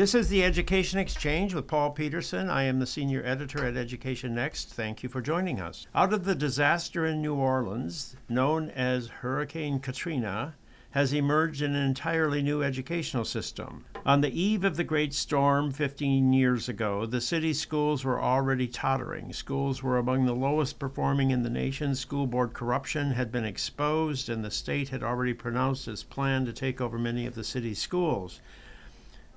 This 0.00 0.14
is 0.14 0.30
the 0.30 0.42
Education 0.42 0.98
Exchange 0.98 1.52
with 1.52 1.66
Paul 1.66 1.90
Peterson. 1.90 2.48
I 2.48 2.62
am 2.62 2.78
the 2.78 2.86
senior 2.86 3.22
editor 3.22 3.66
at 3.66 3.76
Education 3.76 4.34
Next. 4.34 4.72
Thank 4.72 5.02
you 5.02 5.10
for 5.10 5.20
joining 5.20 5.60
us. 5.60 5.86
Out 5.94 6.14
of 6.14 6.24
the 6.24 6.34
disaster 6.34 7.04
in 7.04 7.20
New 7.20 7.34
Orleans, 7.34 8.16
known 8.26 8.70
as 8.70 9.08
Hurricane 9.08 9.78
Katrina, 9.78 10.54
has 10.92 11.12
emerged 11.12 11.60
an 11.60 11.74
entirely 11.74 12.40
new 12.40 12.62
educational 12.62 13.26
system. 13.26 13.84
On 14.06 14.22
the 14.22 14.40
eve 14.40 14.64
of 14.64 14.78
the 14.78 14.84
great 14.84 15.12
storm 15.12 15.70
15 15.70 16.32
years 16.32 16.66
ago, 16.66 17.04
the 17.04 17.20
city's 17.20 17.60
schools 17.60 18.02
were 18.02 18.22
already 18.22 18.68
tottering. 18.68 19.34
Schools 19.34 19.82
were 19.82 19.98
among 19.98 20.24
the 20.24 20.34
lowest 20.34 20.78
performing 20.78 21.30
in 21.30 21.42
the 21.42 21.50
nation. 21.50 21.94
School 21.94 22.26
board 22.26 22.54
corruption 22.54 23.10
had 23.10 23.30
been 23.30 23.44
exposed, 23.44 24.30
and 24.30 24.42
the 24.42 24.50
state 24.50 24.88
had 24.88 25.02
already 25.02 25.34
pronounced 25.34 25.86
its 25.86 26.02
plan 26.02 26.46
to 26.46 26.54
take 26.54 26.80
over 26.80 26.98
many 26.98 27.26
of 27.26 27.34
the 27.34 27.44
city's 27.44 27.78
schools. 27.78 28.40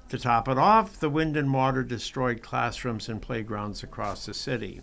To 0.09 0.19
top 0.19 0.47
it 0.47 0.57
off, 0.59 0.99
the 0.99 1.09
wind 1.09 1.35
and 1.35 1.51
water 1.51 1.83
destroyed 1.83 2.43
classrooms 2.43 3.09
and 3.09 3.21
playgrounds 3.21 3.81
across 3.81 4.25
the 4.25 4.33
city. 4.33 4.81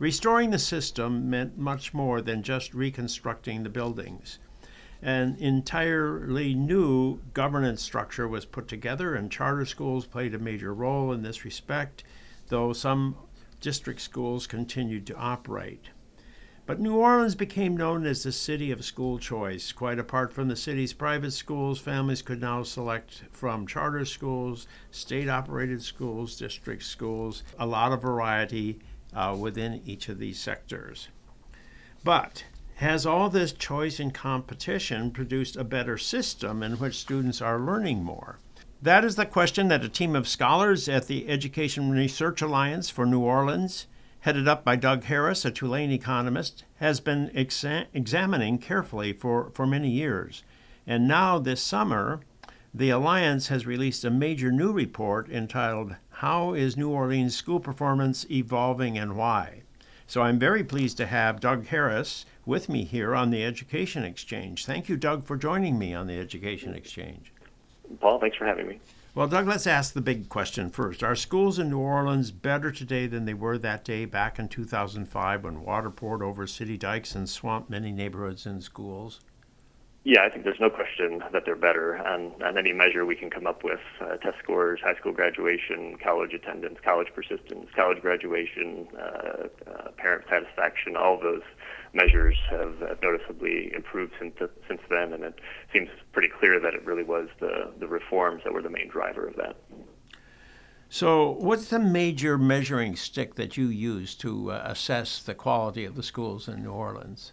Restoring 0.00 0.50
the 0.50 0.58
system 0.58 1.30
meant 1.30 1.56
much 1.56 1.94
more 1.94 2.20
than 2.20 2.42
just 2.42 2.74
reconstructing 2.74 3.62
the 3.62 3.68
buildings. 3.68 4.40
An 5.00 5.36
entirely 5.38 6.54
new 6.54 7.20
governance 7.34 7.82
structure 7.82 8.26
was 8.26 8.44
put 8.44 8.66
together, 8.66 9.14
and 9.14 9.30
charter 9.30 9.64
schools 9.64 10.06
played 10.06 10.34
a 10.34 10.38
major 10.38 10.74
role 10.74 11.12
in 11.12 11.22
this 11.22 11.44
respect, 11.44 12.02
though 12.48 12.72
some 12.72 13.14
district 13.60 14.00
schools 14.00 14.48
continued 14.48 15.06
to 15.06 15.16
operate. 15.16 15.90
But 16.72 16.80
New 16.80 16.96
Orleans 16.96 17.34
became 17.34 17.76
known 17.76 18.06
as 18.06 18.22
the 18.22 18.32
city 18.32 18.70
of 18.70 18.82
school 18.82 19.18
choice. 19.18 19.72
Quite 19.72 19.98
apart 19.98 20.32
from 20.32 20.48
the 20.48 20.56
city's 20.56 20.94
private 20.94 21.32
schools, 21.32 21.78
families 21.78 22.22
could 22.22 22.40
now 22.40 22.62
select 22.62 23.24
from 23.30 23.66
charter 23.66 24.06
schools, 24.06 24.66
state 24.90 25.28
operated 25.28 25.82
schools, 25.82 26.34
district 26.38 26.84
schools, 26.84 27.42
a 27.58 27.66
lot 27.66 27.92
of 27.92 28.00
variety 28.00 28.78
uh, 29.12 29.36
within 29.38 29.82
each 29.84 30.08
of 30.08 30.18
these 30.18 30.40
sectors. 30.40 31.08
But 32.04 32.44
has 32.76 33.04
all 33.04 33.28
this 33.28 33.52
choice 33.52 34.00
and 34.00 34.14
competition 34.14 35.10
produced 35.10 35.56
a 35.56 35.64
better 35.64 35.98
system 35.98 36.62
in 36.62 36.78
which 36.78 36.96
students 36.96 37.42
are 37.42 37.60
learning 37.60 38.02
more? 38.02 38.38
That 38.80 39.04
is 39.04 39.16
the 39.16 39.26
question 39.26 39.68
that 39.68 39.84
a 39.84 39.90
team 39.90 40.16
of 40.16 40.26
scholars 40.26 40.88
at 40.88 41.06
the 41.06 41.28
Education 41.28 41.90
Research 41.90 42.40
Alliance 42.40 42.88
for 42.88 43.04
New 43.04 43.20
Orleans, 43.20 43.88
headed 44.22 44.46
up 44.46 44.64
by 44.64 44.76
Doug 44.76 45.02
Harris, 45.04 45.44
a 45.44 45.50
Tulane 45.50 45.90
economist, 45.90 46.62
has 46.76 47.00
been 47.00 47.28
exa- 47.30 47.86
examining 47.92 48.56
carefully 48.56 49.12
for, 49.12 49.50
for 49.52 49.66
many 49.66 49.90
years. 49.90 50.44
And 50.86 51.08
now, 51.08 51.40
this 51.40 51.60
summer, 51.60 52.20
the 52.72 52.90
Alliance 52.90 53.48
has 53.48 53.66
released 53.66 54.04
a 54.04 54.10
major 54.10 54.52
new 54.52 54.70
report 54.70 55.28
entitled 55.28 55.96
How 56.10 56.54
is 56.54 56.76
New 56.76 56.88
Orleans 56.88 57.34
School 57.34 57.58
Performance 57.58 58.24
Evolving 58.30 58.96
and 58.96 59.16
Why? 59.16 59.62
So 60.06 60.22
I'm 60.22 60.38
very 60.38 60.62
pleased 60.62 60.98
to 60.98 61.06
have 61.06 61.40
Doug 61.40 61.66
Harris 61.66 62.24
with 62.46 62.68
me 62.68 62.84
here 62.84 63.16
on 63.16 63.30
the 63.30 63.44
Education 63.44 64.04
Exchange. 64.04 64.66
Thank 64.66 64.88
you, 64.88 64.96
Doug, 64.96 65.24
for 65.24 65.36
joining 65.36 65.80
me 65.80 65.94
on 65.94 66.06
the 66.06 66.18
Education 66.18 66.74
Exchange. 66.74 67.32
Paul, 68.00 68.20
thanks 68.20 68.36
for 68.36 68.46
having 68.46 68.68
me. 68.68 68.78
Well, 69.14 69.26
Doug, 69.26 69.46
let's 69.46 69.66
ask 69.66 69.92
the 69.92 70.00
big 70.00 70.30
question 70.30 70.70
first. 70.70 71.02
Are 71.02 71.14
schools 71.14 71.58
in 71.58 71.68
New 71.68 71.78
Orleans 71.78 72.30
better 72.30 72.72
today 72.72 73.06
than 73.06 73.26
they 73.26 73.34
were 73.34 73.58
that 73.58 73.84
day 73.84 74.06
back 74.06 74.38
in 74.38 74.48
2005 74.48 75.44
when 75.44 75.62
water 75.62 75.90
poured 75.90 76.22
over 76.22 76.46
city 76.46 76.78
dikes 76.78 77.14
and 77.14 77.28
swamped 77.28 77.68
many 77.68 77.92
neighborhoods 77.92 78.46
and 78.46 78.62
schools? 78.62 79.20
Yeah, 80.04 80.22
I 80.24 80.30
think 80.30 80.44
there's 80.44 80.58
no 80.58 80.70
question 80.70 81.22
that 81.30 81.44
they're 81.44 81.54
better 81.54 81.98
on, 81.98 82.32
on 82.42 82.56
any 82.56 82.72
measure 82.72 83.04
we 83.04 83.14
can 83.14 83.28
come 83.28 83.46
up 83.46 83.62
with 83.62 83.80
uh, 84.00 84.16
test 84.16 84.38
scores, 84.42 84.80
high 84.82 84.96
school 84.96 85.12
graduation, 85.12 85.98
college 86.02 86.32
attendance, 86.32 86.78
college 86.82 87.08
persistence, 87.14 87.68
college 87.76 88.00
graduation, 88.00 88.88
uh, 88.98 89.48
uh, 89.70 89.90
parent 89.98 90.24
satisfaction, 90.30 90.96
all 90.96 91.16
of 91.16 91.20
those 91.20 91.42
measures 91.94 92.36
have, 92.50 92.74
noticeably 93.02 93.72
improved 93.74 94.12
since, 94.18 94.34
since 94.68 94.80
then, 94.88 95.12
and 95.12 95.24
it 95.24 95.38
seems 95.72 95.88
pretty 96.12 96.28
clear 96.28 96.60
that 96.60 96.74
it 96.74 96.84
really 96.84 97.02
was 97.02 97.28
the, 97.40 97.72
the 97.78 97.86
reforms 97.86 98.42
that 98.44 98.52
were 98.52 98.62
the 98.62 98.70
main 98.70 98.88
driver 98.88 99.26
of 99.26 99.36
that. 99.36 99.56
So, 100.88 101.30
what's 101.30 101.68
the 101.68 101.78
major 101.78 102.36
measuring 102.36 102.96
stick 102.96 103.36
that 103.36 103.56
you 103.56 103.66
use 103.68 104.14
to 104.16 104.52
uh, 104.52 104.62
assess 104.66 105.22
the 105.22 105.34
quality 105.34 105.86
of 105.86 105.94
the 105.94 106.02
schools 106.02 106.48
in 106.48 106.62
New 106.62 106.70
Orleans? 106.70 107.32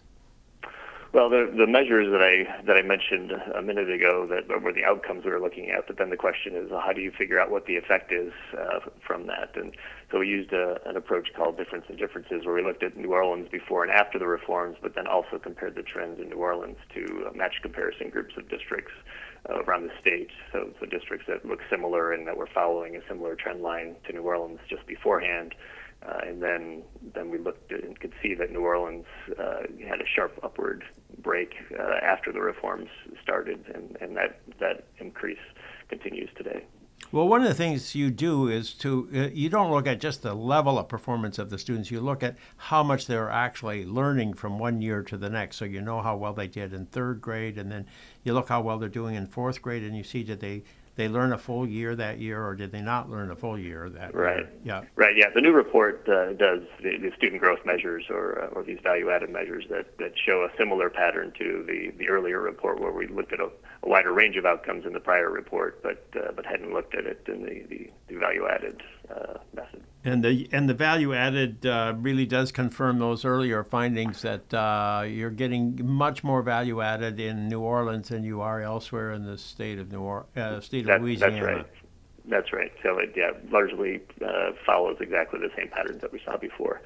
Well, 1.12 1.28
the 1.28 1.52
the 1.56 1.66
measures 1.66 2.06
that 2.12 2.22
I 2.22 2.62
that 2.66 2.76
I 2.76 2.82
mentioned 2.82 3.32
a 3.32 3.60
minute 3.60 3.90
ago 3.90 4.28
that 4.30 4.62
were 4.62 4.72
the 4.72 4.84
outcomes 4.84 5.24
we 5.24 5.32
were 5.32 5.40
looking 5.40 5.68
at, 5.68 5.88
but 5.88 5.98
then 5.98 6.08
the 6.08 6.16
question 6.16 6.54
is 6.54 6.70
how 6.70 6.92
do 6.92 7.00
you 7.00 7.10
figure 7.10 7.40
out 7.40 7.50
what 7.50 7.66
the 7.66 7.74
effect 7.74 8.12
is 8.12 8.32
uh, 8.56 8.78
from 9.04 9.26
that? 9.26 9.50
And 9.56 9.74
so 10.12 10.20
we 10.20 10.28
used 10.28 10.52
a, 10.52 10.78
an 10.88 10.96
approach 10.96 11.30
called 11.34 11.56
difference 11.56 11.86
in 11.88 11.96
differences, 11.96 12.46
where 12.46 12.54
we 12.54 12.62
looked 12.62 12.84
at 12.84 12.96
New 12.96 13.12
Orleans 13.12 13.48
before 13.50 13.82
and 13.82 13.90
after 13.90 14.20
the 14.20 14.28
reforms, 14.28 14.76
but 14.80 14.94
then 14.94 15.08
also 15.08 15.36
compared 15.42 15.74
the 15.74 15.82
trends 15.82 16.20
in 16.20 16.28
New 16.28 16.36
Orleans 16.36 16.78
to 16.94 17.26
uh, 17.26 17.36
match 17.36 17.54
comparison 17.60 18.10
groups 18.10 18.36
of 18.36 18.48
districts 18.48 18.92
uh, 19.48 19.64
around 19.64 19.88
the 19.88 19.92
state. 20.00 20.30
So, 20.52 20.70
so 20.78 20.86
districts 20.86 21.26
that 21.26 21.44
look 21.44 21.58
similar 21.68 22.12
and 22.12 22.24
that 22.28 22.36
were 22.36 22.48
following 22.54 22.94
a 22.94 23.00
similar 23.08 23.34
trend 23.34 23.62
line 23.62 23.96
to 24.06 24.12
New 24.12 24.22
Orleans 24.22 24.60
just 24.68 24.86
beforehand. 24.86 25.56
Uh, 26.06 26.18
and 26.26 26.42
then, 26.42 26.82
then 27.14 27.30
we 27.30 27.38
looked 27.38 27.70
and 27.72 27.98
could 28.00 28.12
see 28.22 28.34
that 28.34 28.50
New 28.50 28.60
Orleans 28.60 29.04
uh, 29.38 29.62
had 29.86 30.00
a 30.00 30.06
sharp 30.06 30.38
upward 30.42 30.82
break 31.18 31.54
uh, 31.78 31.82
after 32.02 32.32
the 32.32 32.40
reforms 32.40 32.88
started, 33.22 33.62
and, 33.74 33.96
and 34.00 34.16
that, 34.16 34.40
that 34.60 34.84
increase 34.98 35.38
continues 35.88 36.30
today. 36.36 36.64
Well, 37.12 37.26
one 37.26 37.42
of 37.42 37.48
the 37.48 37.54
things 37.54 37.96
you 37.96 38.10
do 38.10 38.46
is 38.46 38.72
to, 38.74 39.08
uh, 39.12 39.18
you 39.34 39.50
don't 39.50 39.70
look 39.72 39.88
at 39.88 40.00
just 40.00 40.22
the 40.22 40.32
level 40.32 40.78
of 40.78 40.88
performance 40.88 41.38
of 41.38 41.50
the 41.50 41.58
students, 41.58 41.90
you 41.90 42.00
look 42.00 42.22
at 42.22 42.36
how 42.56 42.84
much 42.84 43.06
they're 43.06 43.28
actually 43.30 43.84
learning 43.84 44.34
from 44.34 44.60
one 44.60 44.80
year 44.80 45.02
to 45.02 45.16
the 45.16 45.28
next. 45.28 45.56
So 45.56 45.64
you 45.64 45.80
know 45.80 46.02
how 46.02 46.16
well 46.16 46.32
they 46.32 46.46
did 46.46 46.72
in 46.72 46.86
third 46.86 47.20
grade, 47.20 47.58
and 47.58 47.70
then 47.70 47.86
you 48.22 48.32
look 48.32 48.48
how 48.48 48.60
well 48.60 48.78
they're 48.78 48.88
doing 48.88 49.16
in 49.16 49.26
fourth 49.26 49.60
grade, 49.60 49.82
and 49.82 49.96
you 49.96 50.04
see 50.04 50.22
did 50.22 50.40
they 50.40 50.62
they 51.00 51.08
learn 51.08 51.32
a 51.32 51.38
full 51.38 51.66
year 51.66 51.96
that 51.96 52.18
year, 52.18 52.44
or 52.44 52.54
did 52.54 52.72
they 52.72 52.82
not 52.82 53.08
learn 53.08 53.30
a 53.30 53.36
full 53.36 53.58
year 53.58 53.88
that 53.88 54.14
right. 54.14 54.40
year? 54.40 54.52
Yeah. 54.62 54.82
Right. 54.96 55.16
Yeah. 55.16 55.30
The 55.34 55.40
new 55.40 55.52
report 55.52 56.06
uh, 56.06 56.34
does 56.34 56.60
the, 56.82 56.98
the, 56.98 57.10
student 57.16 57.40
growth 57.40 57.60
measures, 57.64 58.04
or 58.10 58.44
uh, 58.44 58.46
or 58.48 58.62
these 58.62 58.80
value-added 58.82 59.30
measures 59.30 59.64
that, 59.70 59.96
that 59.96 60.12
show 60.26 60.44
a 60.44 60.54
similar 60.58 60.90
pattern 60.90 61.32
to 61.38 61.64
the, 61.66 61.90
the 61.96 62.10
earlier 62.10 62.40
report, 62.40 62.80
where 62.80 62.92
we 62.92 63.06
looked 63.06 63.32
at 63.32 63.40
a, 63.40 63.48
a 63.82 63.88
wider 63.88 64.12
range 64.12 64.36
of 64.36 64.44
outcomes 64.44 64.84
in 64.84 64.92
the 64.92 65.00
prior 65.00 65.30
report, 65.30 65.82
but 65.82 66.04
uh, 66.14 66.32
but 66.32 66.44
hadn't 66.44 66.74
looked 66.74 66.94
at 66.94 67.06
it 67.06 67.24
in 67.28 67.42
the 67.44 67.64
the, 67.70 67.90
the 68.08 68.16
value-added 68.16 68.82
uh, 69.08 69.38
method. 69.54 69.82
And 70.02 70.24
the 70.24 70.48
and 70.50 70.66
the 70.66 70.74
value 70.74 71.12
added 71.12 71.66
uh, 71.66 71.94
really 71.98 72.24
does 72.24 72.52
confirm 72.52 72.98
those 72.98 73.24
earlier 73.26 73.62
findings 73.62 74.22
that 74.22 74.52
uh, 74.54 75.04
you're 75.06 75.30
getting 75.30 75.78
much 75.84 76.24
more 76.24 76.40
value 76.42 76.80
added 76.80 77.20
in 77.20 77.48
New 77.48 77.60
Orleans 77.60 78.08
than 78.08 78.24
you 78.24 78.40
are 78.40 78.62
elsewhere 78.62 79.12
in 79.12 79.26
the 79.26 79.36
state 79.36 79.78
of 79.78 79.92
New 79.92 80.00
or- 80.00 80.26
uh, 80.34 80.60
state 80.60 80.86
that, 80.86 80.96
of 80.96 81.02
Louisiana. 81.02 81.34
That's 81.34 81.44
right. 81.44 81.66
That's 82.26 82.52
right. 82.52 82.72
So 82.82 82.98
it 82.98 83.12
yeah, 83.14 83.32
largely 83.50 84.00
uh, 84.24 84.52
follows 84.64 84.96
exactly 85.00 85.38
the 85.40 85.50
same 85.54 85.68
patterns 85.68 86.00
that 86.00 86.12
we 86.12 86.20
saw 86.24 86.38
before. 86.38 86.80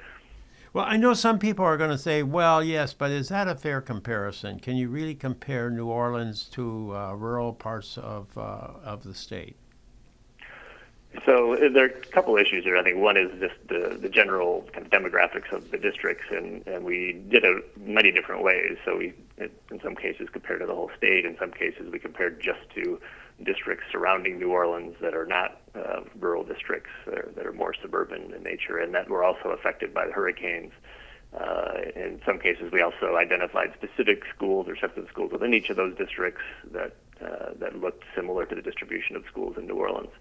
Well, 0.73 0.85
I 0.85 0.97
know 0.97 1.13
some 1.13 1.39
people 1.39 1.63
are 1.63 1.77
going 1.77 1.91
to 1.91 1.97
say, 1.97 2.21
"Well, 2.21 2.61
yes, 2.61 2.93
but 2.93 3.11
is 3.11 3.29
that 3.29 3.47
a 3.47 3.55
fair 3.55 3.79
comparison? 3.79 4.59
Can 4.59 4.75
you 4.75 4.89
really 4.89 5.15
compare 5.15 5.69
New 5.69 5.87
Orleans 5.87 6.49
to 6.51 6.93
uh, 6.93 7.13
rural 7.13 7.53
parts 7.53 7.97
of 7.97 8.37
uh, 8.37 8.71
of 8.83 9.03
the 9.03 9.13
state?" 9.13 9.55
So 11.25 11.55
there 11.55 11.85
are 11.85 11.87
a 11.87 12.05
couple 12.11 12.35
issues 12.37 12.63
here. 12.63 12.77
I 12.77 12.83
think 12.83 12.97
one 12.97 13.17
is 13.17 13.29
just 13.39 13.55
the, 13.67 13.97
the 13.99 14.09
general 14.09 14.67
kind 14.73 14.85
of 14.85 14.91
demographics 14.91 15.51
of 15.51 15.69
the 15.71 15.77
districts, 15.77 16.25
and, 16.31 16.65
and 16.67 16.83
we 16.83 17.21
did 17.29 17.43
it 17.43 17.77
many 17.77 18.11
different 18.11 18.43
ways. 18.43 18.77
So 18.83 18.97
we, 18.97 19.13
in 19.37 19.79
some 19.83 19.95
cases, 19.95 20.29
compared 20.31 20.61
to 20.61 20.65
the 20.65 20.73
whole 20.73 20.91
state. 20.97 21.25
In 21.25 21.37
some 21.37 21.51
cases, 21.51 21.91
we 21.91 21.99
compared 21.99 22.41
just 22.41 22.59
to 22.75 22.99
districts 23.43 23.85
surrounding 23.91 24.39
New 24.39 24.51
Orleans 24.51 24.95
that 25.01 25.13
are 25.13 25.25
not 25.25 25.61
uh, 25.75 26.01
rural 26.19 26.43
districts, 26.43 26.91
that 27.05 27.15
are, 27.15 27.31
that 27.35 27.45
are 27.45 27.53
more 27.53 27.73
suburban 27.81 28.33
in 28.33 28.43
nature, 28.43 28.77
and 28.77 28.93
that 28.95 29.09
were 29.09 29.23
also 29.23 29.49
affected 29.49 29.93
by 29.93 30.07
the 30.07 30.13
hurricanes. 30.13 30.71
Uh, 31.37 31.81
in 31.95 32.21
some 32.25 32.39
cases, 32.39 32.71
we 32.71 32.81
also 32.81 33.17
identified 33.17 33.73
specific 33.75 34.23
schools 34.33 34.67
or 34.69 34.77
sets 34.77 34.97
of 34.97 35.05
schools 35.09 35.31
within 35.33 35.53
each 35.53 35.69
of 35.69 35.75
those 35.75 35.95
districts 35.97 36.41
that 36.71 36.95
uh, 37.21 37.53
that 37.59 37.79
looked 37.79 38.03
similar 38.15 38.45
to 38.45 38.55
the 38.55 38.61
distribution 38.61 39.15
of 39.15 39.23
schools 39.29 39.55
in 39.57 39.67
New 39.67 39.75
Orleans. 39.75 40.11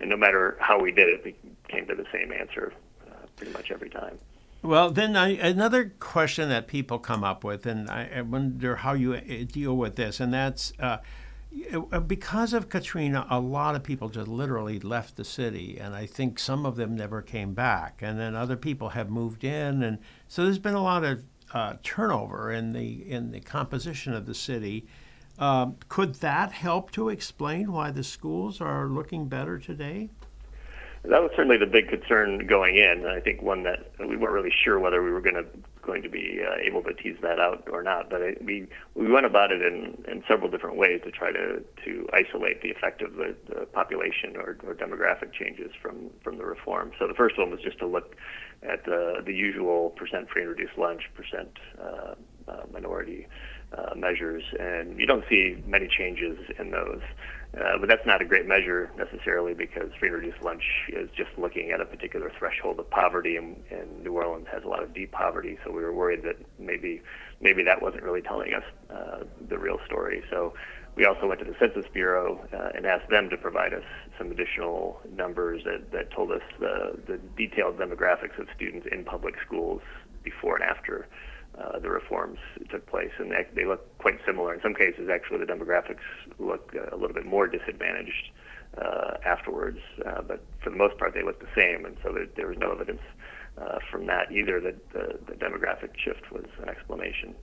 And 0.00 0.10
no 0.10 0.16
matter 0.16 0.56
how 0.60 0.80
we 0.80 0.92
did 0.92 1.08
it, 1.08 1.24
we 1.24 1.34
came 1.68 1.86
to 1.86 1.94
the 1.94 2.06
same 2.12 2.32
answer 2.32 2.72
uh, 3.08 3.26
pretty 3.36 3.52
much 3.52 3.70
every 3.70 3.90
time. 3.90 4.18
Well, 4.62 4.90
then 4.90 5.16
I, 5.16 5.30
another 5.30 5.92
question 5.98 6.48
that 6.48 6.68
people 6.68 6.98
come 7.00 7.24
up 7.24 7.42
with, 7.42 7.66
and 7.66 7.90
I, 7.90 8.08
I 8.16 8.22
wonder 8.22 8.76
how 8.76 8.92
you 8.92 9.14
uh, 9.14 9.20
deal 9.46 9.76
with 9.76 9.96
this, 9.96 10.20
and 10.20 10.32
that's 10.32 10.72
uh, 10.78 10.98
uh, 11.92 12.00
because 12.00 12.52
of 12.54 12.68
Katrina, 12.68 13.26
a 13.28 13.40
lot 13.40 13.74
of 13.74 13.82
people 13.82 14.08
just 14.08 14.28
literally 14.28 14.80
left 14.80 15.16
the 15.16 15.24
city, 15.24 15.78
and 15.78 15.94
I 15.94 16.06
think 16.06 16.38
some 16.38 16.64
of 16.64 16.76
them 16.76 16.94
never 16.94 17.20
came 17.20 17.54
back. 17.54 18.00
And 18.00 18.18
then 18.18 18.34
other 18.34 18.56
people 18.56 18.90
have 18.90 19.10
moved 19.10 19.44
in, 19.44 19.82
and 19.82 19.98
so 20.28 20.44
there's 20.44 20.58
been 20.58 20.74
a 20.74 20.82
lot 20.82 21.04
of 21.04 21.24
uh, 21.52 21.74
turnover 21.82 22.50
in 22.50 22.72
the 22.72 23.10
in 23.10 23.32
the 23.32 23.40
composition 23.40 24.14
of 24.14 24.26
the 24.26 24.34
city. 24.34 24.86
Um, 25.38 25.76
could 25.88 26.16
that 26.16 26.52
help 26.52 26.90
to 26.92 27.08
explain 27.08 27.72
why 27.72 27.90
the 27.90 28.04
schools 28.04 28.60
are 28.60 28.86
looking 28.86 29.28
better 29.28 29.58
today? 29.58 30.10
that 31.04 31.20
was 31.20 31.32
certainly 31.34 31.56
the 31.56 31.66
big 31.66 31.88
concern 31.88 32.46
going 32.46 32.76
in. 32.76 33.06
I 33.06 33.18
think 33.18 33.42
one 33.42 33.64
that 33.64 33.90
we 33.98 34.16
weren't 34.16 34.32
really 34.32 34.52
sure 34.64 34.78
whether 34.78 35.02
we 35.02 35.10
were 35.10 35.20
going 35.20 35.34
to 35.34 35.44
going 35.82 36.00
to 36.00 36.08
be 36.08 36.40
uh, 36.40 36.54
able 36.64 36.80
to 36.84 36.94
tease 36.94 37.16
that 37.22 37.40
out 37.40 37.66
or 37.72 37.82
not. 37.82 38.08
But 38.08 38.22
I, 38.22 38.36
we 38.40 38.68
we 38.94 39.10
went 39.10 39.26
about 39.26 39.50
it 39.50 39.62
in, 39.62 40.04
in 40.06 40.22
several 40.28 40.48
different 40.48 40.76
ways 40.76 41.00
to 41.04 41.10
try 41.10 41.32
to 41.32 41.60
to 41.84 42.08
isolate 42.12 42.62
the 42.62 42.70
effect 42.70 43.02
of 43.02 43.14
the, 43.14 43.34
the 43.48 43.66
population 43.66 44.36
or, 44.36 44.56
or 44.64 44.74
demographic 44.74 45.32
changes 45.32 45.72
from 45.80 46.10
from 46.22 46.38
the 46.38 46.44
reform. 46.44 46.92
So 47.00 47.08
the 47.08 47.14
first 47.14 47.36
one 47.36 47.50
was 47.50 47.60
just 47.60 47.78
to 47.80 47.86
look 47.86 48.14
at 48.62 48.84
the 48.84 49.22
the 49.26 49.34
usual 49.34 49.90
percent 49.90 50.30
free 50.30 50.42
and 50.42 50.50
reduced 50.50 50.78
lunch, 50.78 51.10
percent 51.16 51.58
uh, 51.80 52.14
uh, 52.46 52.62
minority 52.72 53.26
uh, 53.76 53.94
measures, 53.94 54.42
and 54.58 54.98
you 54.98 55.06
don't 55.06 55.24
see 55.28 55.62
many 55.66 55.88
changes 55.88 56.38
in 56.58 56.70
those. 56.70 57.00
Uh, 57.54 57.76
but 57.78 57.86
that's 57.86 58.06
not 58.06 58.22
a 58.22 58.24
great 58.24 58.46
measure 58.46 58.90
necessarily 58.96 59.52
because 59.52 59.90
free 59.98 60.08
and 60.08 60.16
reduced 60.16 60.42
lunch 60.42 60.62
is 60.88 61.10
just 61.14 61.28
looking 61.36 61.70
at 61.70 61.82
a 61.82 61.84
particular 61.84 62.32
threshold 62.38 62.78
of 62.78 62.88
poverty, 62.88 63.36
and, 63.36 63.62
and 63.70 64.02
New 64.02 64.12
Orleans 64.12 64.46
has 64.50 64.64
a 64.64 64.68
lot 64.68 64.82
of 64.82 64.94
deep 64.94 65.12
poverty. 65.12 65.58
So 65.62 65.70
we 65.70 65.82
were 65.82 65.92
worried 65.92 66.22
that 66.22 66.36
maybe 66.58 67.02
maybe 67.42 67.62
that 67.64 67.82
wasn't 67.82 68.04
really 68.04 68.22
telling 68.22 68.54
us 68.54 68.62
uh, 68.88 69.24
the 69.48 69.58
real 69.58 69.78
story. 69.84 70.22
So 70.30 70.54
we 70.94 71.04
also 71.04 71.26
went 71.26 71.40
to 71.40 71.46
the 71.46 71.56
Census 71.58 71.84
Bureau 71.92 72.46
uh, 72.52 72.70
and 72.74 72.86
asked 72.86 73.10
them 73.10 73.28
to 73.30 73.36
provide 73.36 73.74
us 73.74 73.84
some 74.16 74.30
additional 74.30 75.00
numbers 75.10 75.62
that, 75.64 75.90
that 75.92 76.10
told 76.12 76.30
us 76.30 76.42
the, 76.58 76.98
the 77.06 77.18
detailed 77.36 77.78
demographics 77.78 78.38
of 78.38 78.46
students 78.54 78.86
in 78.90 79.04
public 79.04 79.34
schools 79.44 79.80
before 80.22 80.56
and 80.56 80.64
after 80.64 81.06
uh, 81.58 81.78
the 81.78 81.90
reforms 81.90 82.38
took 82.70 82.86
place, 82.86 83.10
and 83.18 83.30
they, 83.30 83.46
they 83.54 83.64
look 83.64 83.98
quite 83.98 84.18
similar. 84.26 84.54
In 84.54 84.60
some 84.62 84.74
cases, 84.74 85.08
actually, 85.12 85.38
the 85.38 85.52
demographics 85.52 86.04
look 86.38 86.74
uh, 86.74 86.94
a 86.94 86.96
little 86.96 87.14
bit 87.14 87.26
more 87.26 87.46
disadvantaged 87.46 88.30
uh, 88.78 89.18
afterwards, 89.24 89.78
uh, 90.06 90.22
but 90.22 90.42
for 90.62 90.70
the 90.70 90.76
most 90.76 90.96
part, 90.98 91.12
they 91.14 91.22
look 91.22 91.40
the 91.40 91.54
same, 91.54 91.84
and 91.84 91.96
so 92.02 92.12
there, 92.12 92.26
there 92.36 92.48
was 92.48 92.56
no 92.58 92.72
evidence 92.72 93.02
uh, 93.58 93.78
from 93.90 94.06
that 94.06 94.32
either 94.32 94.60
that 94.60 94.92
the, 94.92 95.18
the 95.26 95.34
demographic 95.34 95.90
shift 95.96 96.30
was 96.32 96.46
an 96.62 96.68
explanation. 96.68 97.34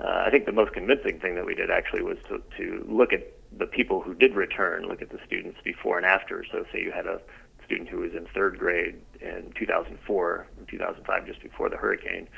Uh, 0.00 0.24
I 0.26 0.30
think 0.30 0.46
the 0.46 0.52
most 0.52 0.72
convincing 0.72 1.20
thing 1.20 1.36
that 1.36 1.46
we 1.46 1.54
did 1.54 1.70
actually 1.70 2.02
was 2.02 2.18
to, 2.28 2.42
to 2.58 2.84
look 2.88 3.12
at 3.12 3.32
the 3.56 3.66
people 3.66 4.00
who 4.00 4.14
did 4.14 4.34
return, 4.34 4.88
look 4.88 5.00
at 5.00 5.10
the 5.10 5.20
students 5.24 5.58
before 5.62 5.96
and 5.96 6.04
after. 6.04 6.44
So, 6.50 6.64
say 6.72 6.82
you 6.82 6.90
had 6.90 7.06
a 7.06 7.20
student 7.64 7.88
who 7.88 7.98
was 7.98 8.12
in 8.12 8.26
third 8.34 8.58
grade 8.58 8.96
in 9.20 9.52
2004, 9.56 10.46
and 10.58 10.68
2005, 10.68 11.26
just 11.26 11.42
before 11.42 11.68
the 11.68 11.76
hurricane. 11.76 12.28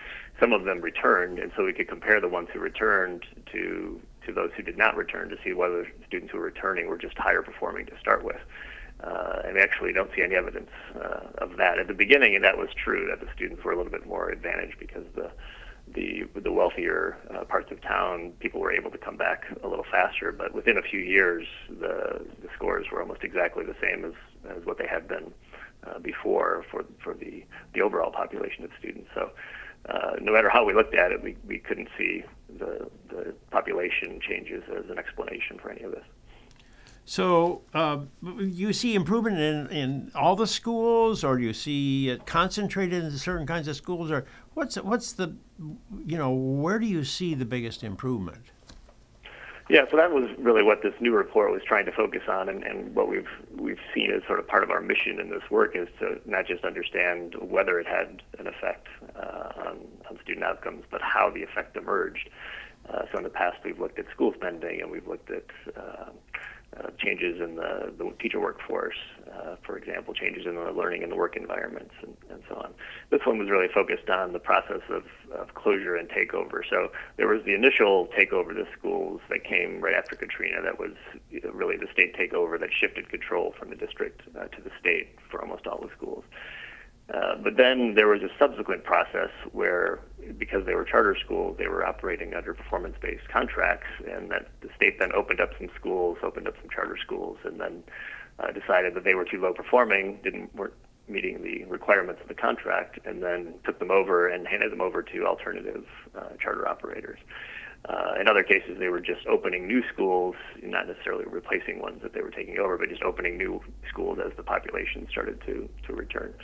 Some 0.41 0.53
of 0.53 0.65
them 0.65 0.81
returned, 0.81 1.39
and 1.39 1.53
so 1.57 1.65
we 1.65 1.73
could 1.73 1.89
compare 1.89 2.21
the 2.21 2.29
ones 2.29 2.49
who 2.53 2.61
returned 2.61 3.25
to 3.53 4.01
to 4.27 4.33
those 4.33 4.51
who 4.57 4.63
did 4.63 4.77
not 4.77 4.97
return 4.97 5.29
to 5.29 5.37
see 5.45 5.53
whether 5.53 5.87
students 6.05 6.33
who 6.33 6.39
were 6.39 6.47
returning 6.47 6.89
were 6.89 6.99
just 6.99 7.17
higher 7.17 7.43
performing 7.43 7.87
to 7.87 7.97
start 8.01 8.25
with. 8.25 8.41
Uh, 9.03 9.43
and 9.45 9.55
we 9.55 9.61
actually 9.61 9.93
don't 9.93 10.11
see 10.17 10.23
any 10.23 10.35
evidence 10.35 10.71
uh, 10.97 11.21
of 11.39 11.57
that. 11.59 11.79
At 11.79 11.87
the 11.87 11.95
beginning, 11.95 12.35
and 12.35 12.43
that 12.43 12.59
was 12.59 12.69
true 12.75 13.07
that 13.09 13.25
the 13.25 13.33
students 13.35 13.63
were 13.63 13.73
a 13.73 13.77
little 13.77 13.93
bit 13.93 14.07
more 14.07 14.31
advantaged 14.31 14.79
because 14.81 15.05
the 15.15 15.31
the 15.95 16.25
the 16.41 16.53
wealthier 16.53 17.17
uh, 17.35 17.45
parts 17.45 17.71
of 17.71 17.81
town, 17.81 18.33
people 18.41 18.61
were 18.61 18.73
able 18.73 18.91
to 18.91 18.99
come 18.99 19.17
back 19.17 19.45
a 19.63 19.69
little 19.69 19.87
faster. 19.91 20.33
But 20.33 20.55
within 20.55 20.77
a 20.77 20.83
few 20.83 21.01
years, 21.01 21.47
the 21.69 22.25
the 22.43 22.49
scores 22.55 22.87
were 22.91 23.01
almost 23.01 23.23
exactly 23.25 23.65
the 23.65 23.77
same 23.81 24.05
as 24.05 24.13
as 24.57 24.65
what 24.65 24.79
they 24.79 24.87
had 24.87 25.09
been 25.09 25.33
uh, 25.87 25.99
before 26.01 26.65
for 26.71 26.85
for 27.03 27.15
the 27.15 27.45
the 27.75 27.81
overall 27.81 28.11
population 28.11 28.65
of 28.65 28.71
students. 28.79 29.11
So. 29.15 29.31
Uh, 29.89 30.17
no 30.21 30.33
matter 30.33 30.49
how 30.49 30.65
we 30.65 30.75
looked 30.75 30.97
at 30.97 31.13
it, 31.13 31.23
we, 31.23 31.37
we 31.47 31.59
couldn't 31.61 31.89
see 31.97 32.25
the, 32.59 32.91
the 33.09 33.33
population 33.53 34.19
changes 34.21 34.65
as 34.77 34.91
an 34.91 34.99
explanation 34.99 35.59
for 35.63 35.71
any 35.71 35.83
of 35.83 35.93
this. 35.93 36.03
So 37.09 37.63
uh, 37.73 38.01
you 38.37 38.73
see 38.73 38.97
improvement 38.97 39.39
in, 39.39 39.69
in 39.69 40.13
all 40.17 40.35
the 40.35 40.49
schools, 40.49 41.23
or 41.23 41.39
do 41.39 41.45
you 41.45 41.53
see 41.53 42.09
it 42.09 42.27
concentrated 42.27 43.05
in 43.05 43.13
certain 43.13 43.47
kinds 43.47 43.69
of 43.69 43.77
schools, 43.77 44.11
or 44.11 44.27
what's 44.55 44.75
what's 44.75 45.13
the 45.13 45.37
you 46.05 46.19
know 46.19 46.33
where 46.33 46.81
do 46.81 46.87
you 46.87 47.05
see 47.05 47.35
the 47.35 47.45
biggest 47.45 47.85
improvement? 47.85 48.47
Yeah, 49.69 49.83
so 49.89 49.97
that 49.97 50.11
was 50.11 50.29
really 50.37 50.65
what 50.65 50.83
this 50.83 50.95
new 51.01 51.13
report 51.13 51.53
was 51.53 51.63
trying 51.65 51.87
to 51.87 51.93
focus 51.93 52.23
on, 52.29 52.49
and, 52.49 52.65
and 52.65 52.93
what 52.93 53.09
we've 53.09 53.29
we've 53.57 53.79
seen 53.95 54.11
as 54.11 54.23
sort 54.27 54.41
of 54.41 54.49
part 54.49 54.65
of 54.65 54.71
our 54.71 54.81
mission 54.81 55.21
in 55.21 55.31
this 55.31 55.49
work 55.49 55.77
is 55.77 55.87
to 56.01 56.21
not 56.27 56.49
just 56.49 56.65
understand 56.65 57.37
whether 57.41 57.79
it 57.79 57.87
had 57.87 58.23
an 58.41 58.49
effect 58.49 58.89
uh, 59.15 59.69
on, 59.69 59.79
on 60.11 60.19
student 60.25 60.45
outcomes, 60.45 60.83
but 60.91 61.01
how 61.03 61.31
the 61.31 61.45
effect 61.45 61.77
emerged. 61.77 62.31
Uh, 62.93 63.03
so 63.11 63.19
in 63.19 63.25
the 63.25 63.31
past, 63.31 63.59
we've 63.65 63.79
looked 63.79 63.99
at 63.99 64.07
school 64.11 64.33
spending, 64.35 64.81
and 64.81 64.91
we've 64.91 65.07
looked 65.07 65.31
at 65.31 65.45
uh, 66.79 66.91
changes 66.99 67.41
in 67.41 67.57
the, 67.57 67.93
the 67.97 68.13
teacher 68.21 68.41
workforce, 68.41 68.97
uh, 69.33 69.57
for 69.65 69.79
example, 69.79 70.13
changes 70.13 70.47
in 70.47 70.55
the 70.55 70.73
learning 70.73 71.03
and 71.03 71.11
the 71.11 71.17
work 71.17 71.37
environments, 71.37 71.95
and, 72.03 72.17
and 72.31 72.43
so 72.49 72.57
on. 72.57 72.75
This 73.11 73.21
one 73.25 73.39
was 73.39 73.49
really 73.49 73.69
focused 73.73 74.11
on 74.11 74.33
the 74.33 74.39
process 74.39 74.83
of, 74.91 75.05
of 75.35 75.55
closure 75.55 75.97
and 75.97 76.09
takeover. 76.09 76.61
So 76.69 76.93
there 77.17 77.29
was 77.29 77.43
the 77.45 77.55
initial 77.55 78.09
takeover 78.09 78.51
of 78.51 78.57
the 78.57 78.69
schools 78.79 79.21
that 79.31 79.45
came 79.45 79.81
right 79.81 79.95
after 79.95 80.17
Katrina. 80.17 80.63
That 80.63 80.79
was 80.79 80.93
really 81.53 81.77
the 81.77 81.89
state 81.93 82.17
takeover 82.17 82.59
that 82.61 82.71
shifted 82.73 83.09
control 83.09 83.55
from 83.59 83.71
the 83.71 83.77
district 83.77 84.23
uh, 84.39 84.45
to 84.49 84.63
the 84.63 84.71
state 84.79 85.17
for 85.31 85.41
almost 85.41 85.67
all 85.67 85.81
the 85.81 85.91
schools. 85.97 86.25
Uh, 87.13 87.37
but 87.37 87.57
then 87.57 87.95
there 87.95 88.09
was 88.09 88.21
a 88.23 88.29
subsequent 88.39 88.83
process 88.83 89.31
where, 89.53 90.01
because 90.39 90.67
they 90.67 90.75
were 90.75 90.85
charter 90.85 91.17
schools, 91.25 91.57
they 91.57 91.69
were 91.69 91.87
operating 91.87 92.35
under 92.35 92.53
performance-based 92.53 93.29
contracts, 93.29 93.87
and 94.11 94.31
that 94.31 94.49
the 94.61 94.69
state 94.75 94.99
then 94.99 95.13
opened 95.13 95.41
up 95.41 95.51
some 95.59 95.69
schools, 95.79 96.19
opened 96.25 96.49
up 96.49 96.55
some 96.61 96.69
charter 96.69 96.97
schools, 97.01 97.39
and 97.45 97.61
then 97.61 97.85
uh, 98.41 98.51
decided 98.51 98.95
that 98.95 99.05
they 99.05 99.15
were 99.15 99.25
too 99.25 99.41
low 99.41 99.53
performing, 99.53 100.19
didn't 100.25 100.53
weren't 100.55 100.75
meeting 101.09 101.43
the 101.45 101.65
requirements 101.67 102.21
of 102.21 102.27
the 102.27 102.35
contract, 102.35 102.99
and 103.05 103.23
then 103.23 103.55
took 103.65 103.79
them 103.79 103.93
over 103.93 104.29
and 104.29 104.49
handed 104.49 104.73
them 104.73 104.81
over 104.81 105.03
to 105.03 105.25
alternative 105.25 105.85
uh, 106.19 106.31
charter 106.43 106.67
operators. 106.67 107.21
Uh, 107.89 108.15
in 108.21 108.27
other 108.27 108.43
cases, 108.43 108.77
they 108.81 108.89
were 108.89 109.01
just 109.01 109.25
opening 109.29 109.69
new 109.69 109.81
schools, 109.93 110.35
not 110.61 110.89
necessarily 110.89 111.25
replacing 111.25 111.81
ones 111.81 112.03
that 112.03 112.13
they 112.13 112.21
were 112.21 112.31
taking 112.31 112.59
over, 112.59 112.77
but 112.77 112.89
just 112.89 113.03
opening 113.03 113.39
new 113.39 113.61
schools 113.89 114.19
as 114.19 114.33
the 114.37 114.43
population 114.43 115.07
started 115.09 115.41
to 115.47 115.69
to 115.87 115.93
return. 115.93 116.35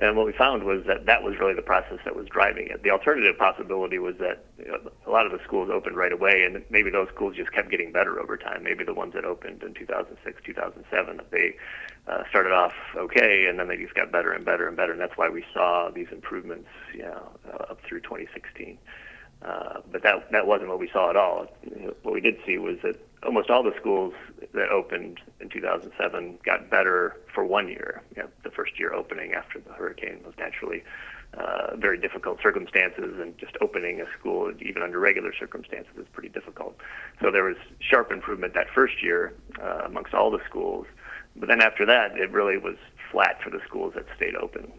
And 0.00 0.16
what 0.16 0.26
we 0.26 0.32
found 0.32 0.62
was 0.62 0.84
that 0.86 1.06
that 1.06 1.24
was 1.24 1.38
really 1.40 1.54
the 1.54 1.62
process 1.62 1.98
that 2.04 2.14
was 2.14 2.28
driving 2.28 2.68
it. 2.68 2.84
The 2.84 2.90
alternative 2.90 3.36
possibility 3.36 3.98
was 3.98 4.14
that 4.18 4.44
you 4.56 4.68
know, 4.68 4.78
a 5.06 5.10
lot 5.10 5.26
of 5.26 5.32
the 5.32 5.40
schools 5.42 5.70
opened 5.72 5.96
right 5.96 6.12
away, 6.12 6.44
and 6.44 6.64
maybe 6.70 6.88
those 6.88 7.08
schools 7.08 7.34
just 7.34 7.52
kept 7.52 7.68
getting 7.68 7.90
better 7.90 8.20
over 8.20 8.36
time. 8.36 8.62
Maybe 8.62 8.84
the 8.84 8.94
ones 8.94 9.14
that 9.14 9.24
opened 9.24 9.64
in 9.64 9.74
2006, 9.74 10.42
2007, 10.44 11.20
they 11.32 11.56
uh, 12.06 12.22
started 12.30 12.52
off 12.52 12.74
okay, 12.96 13.46
and 13.46 13.58
then 13.58 13.66
they 13.66 13.76
just 13.76 13.94
got 13.94 14.12
better 14.12 14.30
and 14.30 14.44
better 14.44 14.68
and 14.68 14.76
better, 14.76 14.92
and 14.92 15.00
that's 15.00 15.16
why 15.16 15.28
we 15.28 15.44
saw 15.52 15.90
these 15.90 16.08
improvements, 16.12 16.68
you 16.94 17.02
know, 17.02 17.32
uh, 17.52 17.64
up 17.70 17.80
through 17.82 18.00
2016. 18.00 18.78
Uh, 19.44 19.80
but 19.92 20.02
that 20.02 20.30
that 20.32 20.46
wasn't 20.46 20.68
what 20.68 20.80
we 20.80 20.90
saw 20.92 21.10
at 21.10 21.16
all. 21.16 21.46
What 22.02 22.12
we 22.12 22.20
did 22.20 22.36
see 22.44 22.58
was 22.58 22.76
that 22.82 22.96
almost 23.24 23.50
all 23.50 23.62
the 23.62 23.74
schools 23.78 24.14
that 24.52 24.68
opened 24.70 25.20
in 25.40 25.48
2007 25.48 26.38
got 26.44 26.70
better 26.70 27.16
for 27.32 27.44
one 27.44 27.68
year. 27.68 28.02
You 28.16 28.22
know, 28.22 28.28
the 28.42 28.50
first 28.50 28.78
year 28.78 28.92
opening 28.92 29.34
after 29.34 29.60
the 29.60 29.72
hurricane 29.72 30.20
was 30.24 30.34
naturally 30.38 30.82
uh, 31.34 31.76
very 31.76 31.98
difficult 31.98 32.40
circumstances, 32.42 33.14
and 33.20 33.36
just 33.38 33.52
opening 33.60 34.00
a 34.00 34.06
school, 34.18 34.52
even 34.60 34.82
under 34.82 34.98
regular 34.98 35.32
circumstances, 35.38 35.92
is 35.98 36.06
pretty 36.12 36.30
difficult. 36.30 36.76
So 37.20 37.30
there 37.30 37.44
was 37.44 37.56
sharp 37.80 38.10
improvement 38.10 38.54
that 38.54 38.66
first 38.74 39.02
year 39.02 39.34
uh, 39.62 39.82
amongst 39.84 40.14
all 40.14 40.30
the 40.30 40.40
schools. 40.48 40.86
But 41.36 41.48
then 41.48 41.60
after 41.60 41.84
that, 41.86 42.16
it 42.16 42.30
really 42.32 42.56
was 42.56 42.76
flat 43.12 43.40
for 43.42 43.50
the 43.50 43.60
schools 43.66 43.92
that 43.94 44.06
stayed 44.16 44.34
open. 44.36 44.72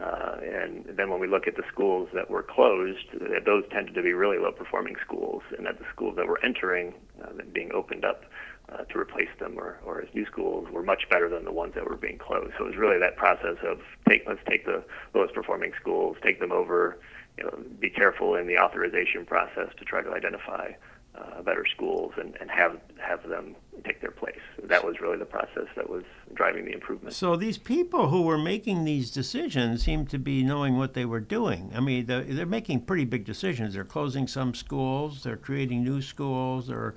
Uh, 0.00 0.36
and 0.42 0.84
then 0.96 1.08
when 1.10 1.20
we 1.20 1.26
look 1.26 1.46
at 1.46 1.56
the 1.56 1.62
schools 1.72 2.08
that 2.12 2.28
were 2.28 2.42
closed, 2.42 3.06
those 3.46 3.64
tended 3.70 3.94
to 3.94 4.02
be 4.02 4.12
really 4.12 4.38
low 4.38 4.52
performing 4.52 4.96
schools, 5.02 5.42
and 5.56 5.66
that 5.66 5.78
the 5.78 5.86
schools 5.90 6.16
that 6.16 6.26
were 6.26 6.38
entering, 6.44 6.92
uh, 7.24 7.32
being 7.52 7.72
opened 7.72 8.04
up 8.04 8.24
uh, 8.68 8.84
to 8.84 8.98
replace 8.98 9.30
them 9.38 9.54
or, 9.56 9.78
or 9.84 10.02
as 10.02 10.08
new 10.12 10.26
schools, 10.26 10.68
were 10.70 10.82
much 10.82 11.08
better 11.08 11.28
than 11.28 11.44
the 11.44 11.52
ones 11.52 11.72
that 11.74 11.88
were 11.88 11.96
being 11.96 12.18
closed. 12.18 12.52
So 12.58 12.64
it 12.64 12.68
was 12.68 12.76
really 12.76 12.98
that 12.98 13.16
process 13.16 13.56
of 13.64 13.80
take, 14.08 14.24
let's 14.26 14.40
take 14.46 14.66
the 14.66 14.84
lowest 15.14 15.34
performing 15.34 15.72
schools, 15.80 16.16
take 16.22 16.40
them 16.40 16.52
over, 16.52 16.98
you 17.38 17.44
know, 17.44 17.58
be 17.80 17.88
careful 17.88 18.34
in 18.34 18.46
the 18.46 18.58
authorization 18.58 19.24
process 19.24 19.68
to 19.78 19.84
try 19.84 20.02
to 20.02 20.10
identify 20.12 20.72
uh, 21.16 21.42
better 21.42 21.64
schools 21.74 22.12
and, 22.18 22.36
and 22.40 22.50
have 22.50 22.78
have 22.98 23.26
them 23.28 23.56
take 23.84 24.00
their 24.00 24.10
place. 24.10 24.40
That 24.64 24.84
was 24.84 25.00
really 25.00 25.18
the 25.18 25.24
process 25.24 25.66
that 25.76 25.88
was 25.88 26.04
driving 26.34 26.64
the 26.64 26.72
improvement. 26.72 27.14
So 27.14 27.36
these 27.36 27.58
people 27.58 28.08
who 28.08 28.22
were 28.22 28.38
making 28.38 28.84
these 28.84 29.10
decisions 29.10 29.84
seem 29.84 30.06
to 30.06 30.18
be 30.18 30.42
knowing 30.42 30.76
what 30.76 30.94
they 30.94 31.04
were 31.04 31.20
doing. 31.20 31.70
I 31.74 31.80
mean, 31.80 32.06
they're, 32.06 32.22
they're 32.22 32.46
making 32.46 32.80
pretty 32.82 33.04
big 33.04 33.24
decisions. 33.24 33.74
They're 33.74 33.84
closing 33.84 34.26
some 34.26 34.54
schools. 34.54 35.22
They're 35.22 35.36
creating 35.36 35.84
new 35.84 36.02
schools. 36.02 36.68
They're 36.68 36.94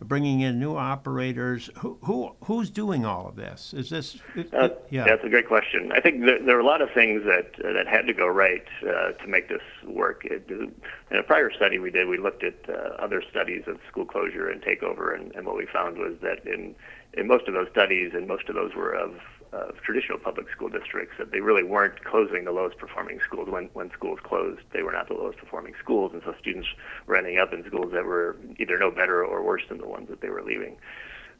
bringing 0.00 0.40
in 0.40 0.58
new 0.58 0.76
operators. 0.76 1.70
Who, 1.78 1.98
who 2.02 2.32
who's 2.44 2.70
doing 2.70 3.04
all 3.04 3.26
of 3.26 3.36
this? 3.36 3.74
Is 3.74 3.90
this? 3.90 4.18
Uh, 4.52 4.68
yeah, 4.90 5.04
that's 5.04 5.24
a 5.24 5.28
great 5.28 5.48
question. 5.48 5.92
I 5.92 6.00
think 6.00 6.24
there, 6.24 6.42
there 6.42 6.56
are 6.56 6.60
a 6.60 6.66
lot 6.66 6.82
of 6.82 6.90
things 6.92 7.24
that 7.24 7.52
uh, 7.64 7.72
that 7.72 7.86
had 7.86 8.06
to 8.06 8.14
go 8.14 8.26
right 8.26 8.64
uh, 8.82 9.12
to 9.12 9.26
make 9.26 9.48
this 9.48 9.62
work. 9.84 10.24
It, 10.24 10.48
in 10.50 11.16
a 11.16 11.22
prior 11.22 11.50
study 11.50 11.78
we 11.78 11.90
did, 11.90 12.08
we 12.08 12.18
looked 12.18 12.44
at 12.44 12.54
uh, 12.68 12.94
other 12.98 13.22
studies 13.30 13.64
of 13.66 13.78
school 13.88 14.04
closure 14.04 14.48
and 14.48 14.62
takeover, 14.62 15.14
and, 15.14 15.34
and 15.34 15.46
what 15.46 15.56
we 15.56 15.66
found 15.66 15.98
was 15.98 16.14
that 16.22 16.46
in 16.46 16.74
in 17.14 17.26
most 17.26 17.48
of 17.48 17.54
those 17.54 17.68
studies, 17.70 18.12
and 18.14 18.26
most 18.26 18.48
of 18.48 18.54
those 18.54 18.74
were 18.74 18.92
of 18.92 19.14
of 19.56 19.76
traditional 19.82 20.18
public 20.18 20.50
school 20.50 20.68
districts 20.68 21.14
that 21.18 21.32
they 21.32 21.40
really 21.40 21.62
weren't 21.62 22.04
closing 22.04 22.44
the 22.44 22.52
lowest 22.52 22.78
performing 22.78 23.20
schools. 23.24 23.48
When 23.48 23.70
when 23.72 23.90
schools 23.92 24.18
closed, 24.22 24.62
they 24.72 24.82
were 24.82 24.92
not 24.92 25.08
the 25.08 25.14
lowest 25.14 25.38
performing 25.38 25.74
schools, 25.82 26.12
and 26.12 26.22
so 26.24 26.34
students 26.40 26.68
were 27.06 27.16
ending 27.16 27.38
up 27.38 27.52
in 27.52 27.64
schools 27.64 27.92
that 27.92 28.04
were 28.04 28.36
either 28.58 28.78
no 28.78 28.90
better 28.90 29.24
or 29.24 29.42
worse 29.42 29.62
than 29.68 29.78
the 29.78 29.88
ones 29.88 30.08
that 30.08 30.20
they 30.20 30.28
were 30.28 30.42
leaving. 30.42 30.76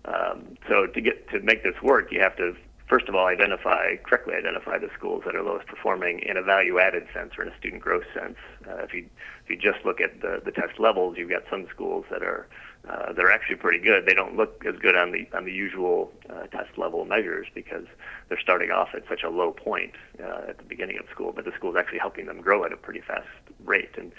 Um, 0.04 0.56
so 0.68 0.86
to 0.86 1.00
get 1.00 1.28
to 1.30 1.40
make 1.40 1.62
this 1.62 1.80
work, 1.82 2.12
you 2.12 2.20
have 2.20 2.36
to 2.36 2.56
first 2.88 3.08
of 3.08 3.14
all 3.14 3.26
identify 3.26 3.96
correctly 3.96 4.34
identify 4.34 4.78
the 4.78 4.88
schools 4.96 5.22
that 5.26 5.34
are 5.34 5.42
lowest 5.42 5.66
performing 5.66 6.20
in 6.20 6.36
a 6.36 6.42
value 6.42 6.78
added 6.78 7.06
sense 7.12 7.32
or 7.36 7.42
in 7.42 7.48
a 7.52 7.58
student 7.58 7.82
growth 7.82 8.04
sense. 8.14 8.36
Uh, 8.68 8.76
if 8.76 8.94
you 8.94 9.06
if 9.44 9.50
you 9.50 9.56
just 9.56 9.84
look 9.84 10.00
at 10.00 10.20
the 10.20 10.40
the 10.44 10.52
test 10.52 10.78
levels, 10.78 11.16
you've 11.18 11.30
got 11.30 11.42
some 11.50 11.66
schools 11.68 12.04
that 12.10 12.22
are 12.22 12.46
uh, 12.88 13.12
they're 13.12 13.32
actually 13.32 13.56
pretty 13.56 13.78
good. 13.78 14.06
They 14.06 14.14
don't 14.14 14.36
look 14.36 14.64
as 14.66 14.76
good 14.76 14.96
on 14.96 15.12
the 15.12 15.26
on 15.36 15.44
the 15.44 15.52
usual 15.52 16.12
uh, 16.30 16.46
test 16.46 16.78
level 16.78 17.04
measures 17.04 17.46
because 17.54 17.86
they're 18.28 18.40
starting 18.40 18.70
off 18.70 18.90
at 18.94 19.02
such 19.08 19.22
a 19.22 19.28
low 19.28 19.52
point 19.52 19.92
uh, 20.22 20.42
at 20.48 20.58
the 20.58 20.64
beginning 20.64 20.98
of 20.98 21.06
school, 21.10 21.32
but 21.32 21.44
the 21.44 21.52
school 21.52 21.70
is 21.70 21.76
actually 21.76 21.98
helping 21.98 22.26
them 22.26 22.40
grow 22.40 22.64
at 22.64 22.72
a 22.72 22.76
pretty 22.76 23.00
fast 23.00 23.28
rate. 23.64 23.90
And 23.98 24.12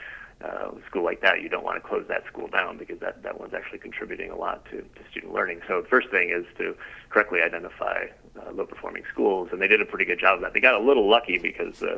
uh, 0.43 0.69
a 0.71 0.85
school 0.85 1.03
like 1.03 1.21
that, 1.21 1.41
you 1.41 1.49
don't 1.49 1.63
want 1.63 1.81
to 1.81 1.87
close 1.87 2.05
that 2.09 2.25
school 2.27 2.47
down 2.47 2.77
because 2.77 2.99
that, 2.99 3.23
that 3.23 3.39
one's 3.39 3.53
actually 3.53 3.79
contributing 3.79 4.29
a 4.29 4.35
lot 4.35 4.63
to, 4.65 4.81
to 4.81 5.09
student 5.09 5.33
learning. 5.33 5.61
So 5.67 5.81
the 5.81 5.87
first 5.87 6.09
thing 6.09 6.29
is 6.29 6.45
to 6.57 6.75
correctly 7.09 7.41
identify 7.41 8.07
uh, 8.37 8.51
low-performing 8.51 9.03
schools, 9.11 9.49
and 9.51 9.61
they 9.61 9.67
did 9.67 9.81
a 9.81 9.85
pretty 9.85 10.05
good 10.05 10.19
job 10.19 10.35
of 10.35 10.41
that. 10.41 10.53
They 10.53 10.59
got 10.59 10.75
a 10.75 10.83
little 10.83 11.09
lucky 11.09 11.39
because 11.39 11.81
uh, 11.81 11.97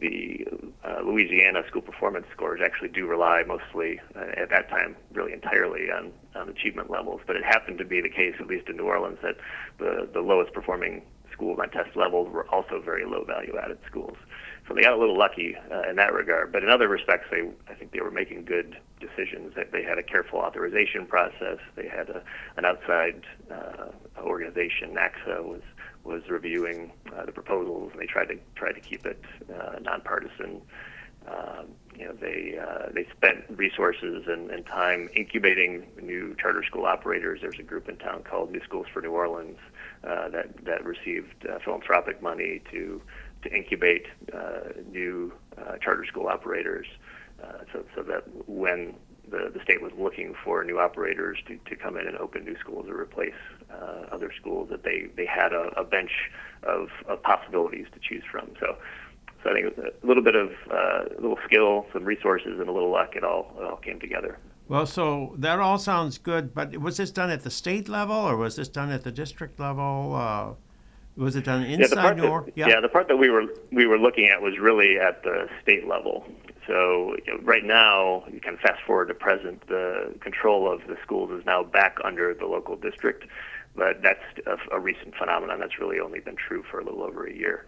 the 0.00 0.46
uh, 0.84 1.00
Louisiana 1.04 1.62
school 1.68 1.82
performance 1.82 2.26
scores 2.32 2.60
actually 2.64 2.88
do 2.88 3.06
rely 3.06 3.42
mostly, 3.46 4.00
uh, 4.16 4.40
at 4.40 4.50
that 4.50 4.68
time, 4.68 4.96
really 5.12 5.32
entirely 5.32 5.90
on, 5.90 6.10
on 6.34 6.48
achievement 6.48 6.90
levels. 6.90 7.20
But 7.26 7.36
it 7.36 7.44
happened 7.44 7.78
to 7.78 7.84
be 7.84 8.00
the 8.00 8.08
case, 8.08 8.34
at 8.40 8.46
least 8.46 8.68
in 8.68 8.76
New 8.76 8.84
Orleans, 8.84 9.18
that 9.22 9.36
the, 9.78 10.08
the 10.12 10.20
lowest 10.20 10.52
performing 10.52 11.02
schools 11.32 11.58
on 11.60 11.70
test 11.70 11.94
levels 11.96 12.32
were 12.32 12.46
also 12.48 12.80
very 12.82 13.04
low 13.04 13.24
value-added 13.24 13.78
schools. 13.86 14.16
So 14.68 14.74
they 14.74 14.82
got 14.82 14.92
a 14.92 14.98
little 14.98 15.18
lucky 15.18 15.56
uh, 15.72 15.88
in 15.88 15.96
that 15.96 16.12
regard. 16.12 16.52
But 16.52 16.62
in 16.62 16.70
other 16.70 16.88
respects, 16.88 17.26
they 17.30 17.48
I 17.68 17.74
think 17.74 17.92
they 17.92 18.00
were 18.00 18.10
making 18.10 18.44
good 18.44 18.76
decisions. 19.00 19.54
That 19.56 19.72
they 19.72 19.82
had 19.82 19.98
a 19.98 20.02
careful 20.02 20.38
authorization 20.38 21.06
process. 21.06 21.58
They 21.76 21.88
had 21.88 22.08
a, 22.08 22.22
an 22.56 22.64
outside 22.64 23.22
uh, 23.50 23.88
organization, 24.22 24.94
NACSA, 24.94 25.42
was 25.42 25.62
was 26.04 26.22
reviewing 26.28 26.92
uh, 27.14 27.26
the 27.26 27.32
proposals, 27.32 27.92
and 27.92 28.00
they 28.00 28.06
tried 28.06 28.28
to 28.28 28.38
try 28.54 28.72
to 28.72 28.80
keep 28.80 29.06
it 29.06 29.22
uh, 29.52 29.78
nonpartisan. 29.80 30.62
Um, 31.28 31.66
you 31.94 32.06
know, 32.06 32.14
they 32.14 32.58
uh, 32.58 32.88
they 32.94 33.06
spent 33.14 33.44
resources 33.50 34.24
and, 34.26 34.50
and 34.50 34.64
time 34.64 35.10
incubating 35.14 35.86
new 36.00 36.34
charter 36.40 36.64
school 36.64 36.86
operators. 36.86 37.40
There's 37.42 37.58
a 37.58 37.62
group 37.62 37.88
in 37.88 37.96
town 37.96 38.22
called 38.22 38.50
New 38.50 38.62
Schools 38.64 38.86
for 38.92 39.02
New 39.02 39.12
Orleans 39.12 39.58
uh, 40.02 40.30
that 40.30 40.64
that 40.64 40.84
received 40.84 41.46
uh, 41.46 41.58
philanthropic 41.62 42.22
money 42.22 42.62
to 42.70 43.02
to 43.42 43.54
incubate 43.54 44.06
uh, 44.32 44.72
new 44.90 45.32
uh, 45.58 45.76
charter 45.78 46.04
school 46.06 46.26
operators, 46.26 46.86
uh, 47.42 47.64
so, 47.72 47.84
so 47.94 48.02
that 48.02 48.24
when 48.46 48.94
the, 49.30 49.50
the 49.52 49.62
state 49.62 49.80
was 49.80 49.92
looking 49.96 50.34
for 50.44 50.64
new 50.64 50.78
operators 50.78 51.38
to, 51.46 51.58
to 51.68 51.76
come 51.76 51.96
in 51.96 52.06
and 52.06 52.16
open 52.16 52.44
new 52.44 52.58
schools 52.58 52.86
or 52.88 53.00
replace 53.00 53.34
uh, 53.70 54.06
other 54.10 54.32
schools, 54.38 54.68
that 54.70 54.82
they, 54.82 55.08
they 55.16 55.26
had 55.26 55.52
a, 55.52 55.70
a 55.76 55.84
bench 55.84 56.10
of, 56.62 56.88
of 57.08 57.22
possibilities 57.22 57.86
to 57.92 58.00
choose 58.00 58.24
from. 58.30 58.50
So, 58.58 58.76
so 59.42 59.50
I 59.50 59.54
think 59.54 59.66
it 59.66 59.76
was 59.76 59.92
a 60.02 60.06
little 60.06 60.22
bit 60.22 60.34
of 60.34 60.50
uh, 60.70 61.04
a 61.16 61.20
little 61.20 61.38
skill, 61.46 61.86
some 61.92 62.04
resources, 62.04 62.58
and 62.60 62.68
a 62.68 62.72
little 62.72 62.90
luck. 62.90 63.16
It 63.16 63.24
all 63.24 63.54
it 63.58 63.64
all 63.64 63.76
came 63.76 63.98
together. 63.98 64.38
Well, 64.68 64.86
so 64.86 65.34
that 65.38 65.58
all 65.58 65.78
sounds 65.78 66.18
good, 66.18 66.54
but 66.54 66.76
was 66.76 66.98
this 66.98 67.10
done 67.10 67.30
at 67.30 67.42
the 67.42 67.50
state 67.50 67.88
level 67.88 68.14
or 68.14 68.36
was 68.36 68.56
this 68.56 68.68
done 68.68 68.92
at 68.92 69.02
the 69.02 69.10
district 69.10 69.58
level? 69.58 70.14
Uh, 70.14 70.52
was 71.20 71.36
it 71.36 71.44
done 71.44 71.62
inside 71.64 72.18
yeah, 72.18 72.40
Yeah. 72.54 72.68
yeah, 72.68 72.80
the 72.80 72.88
part 72.88 73.08
that 73.08 73.18
we 73.18 73.28
were 73.28 73.44
we 73.70 73.86
were 73.86 73.98
looking 73.98 74.28
at 74.28 74.40
was 74.40 74.58
really 74.58 74.98
at 74.98 75.22
the 75.22 75.48
state 75.62 75.86
level. 75.86 76.26
So 76.66 77.14
you 77.26 77.34
know, 77.34 77.40
right 77.42 77.64
now, 77.64 78.24
you 78.32 78.40
can 78.40 78.56
fast 78.56 78.80
forward 78.86 79.08
to 79.08 79.14
present, 79.14 79.66
the 79.68 80.14
control 80.20 80.70
of 80.72 80.80
the 80.86 80.96
schools 81.02 81.30
is 81.30 81.44
now 81.44 81.62
back 81.62 81.98
under 82.04 82.32
the 82.32 82.46
local 82.46 82.76
district, 82.76 83.26
but 83.76 84.02
that's 84.02 84.24
a, 84.46 84.76
a 84.76 84.80
recent 84.80 85.14
phenomenon. 85.14 85.60
That's 85.60 85.78
really 85.78 86.00
only 86.00 86.20
been 86.20 86.36
true 86.36 86.64
for 86.70 86.80
a 86.80 86.84
little 86.84 87.02
over 87.02 87.26
a 87.26 87.34
year. 87.34 87.66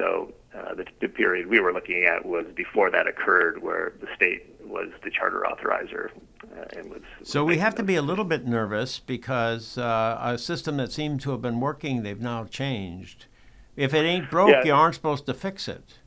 So 0.00 0.32
uh, 0.56 0.74
the, 0.74 0.86
the, 1.00 1.08
period 1.08 1.46
we 1.46 1.60
were 1.60 1.74
looking 1.74 2.04
at 2.04 2.24
was 2.24 2.46
before 2.54 2.90
that 2.90 3.06
occurred, 3.06 3.62
where 3.62 3.92
the 4.00 4.06
state 4.16 4.46
was 4.64 4.88
the 5.04 5.10
charter 5.10 5.44
authorizer 5.46 6.10
uh, 6.56 6.78
and 6.78 6.90
was. 6.90 7.02
So 7.22 7.44
we 7.44 7.58
have 7.58 7.74
to 7.74 7.82
be 7.82 7.96
a 7.96 8.02
little 8.02 8.24
bit 8.24 8.46
nervous 8.46 8.98
because 8.98 9.76
uh, 9.76 10.18
a 10.22 10.38
system 10.38 10.78
that 10.78 10.90
seemed 10.90 11.20
to 11.20 11.32
have 11.32 11.42
been 11.42 11.60
working, 11.60 12.02
they've 12.02 12.20
now 12.20 12.44
changed. 12.44 13.26
If 13.76 13.92
it 13.92 14.04
ain't 14.06 14.30
broke, 14.30 14.50
yeah. 14.50 14.64
you 14.64 14.72
aren't 14.72 14.94
supposed 14.94 15.26
to 15.26 15.34
fix 15.34 15.68
it. 15.68 15.98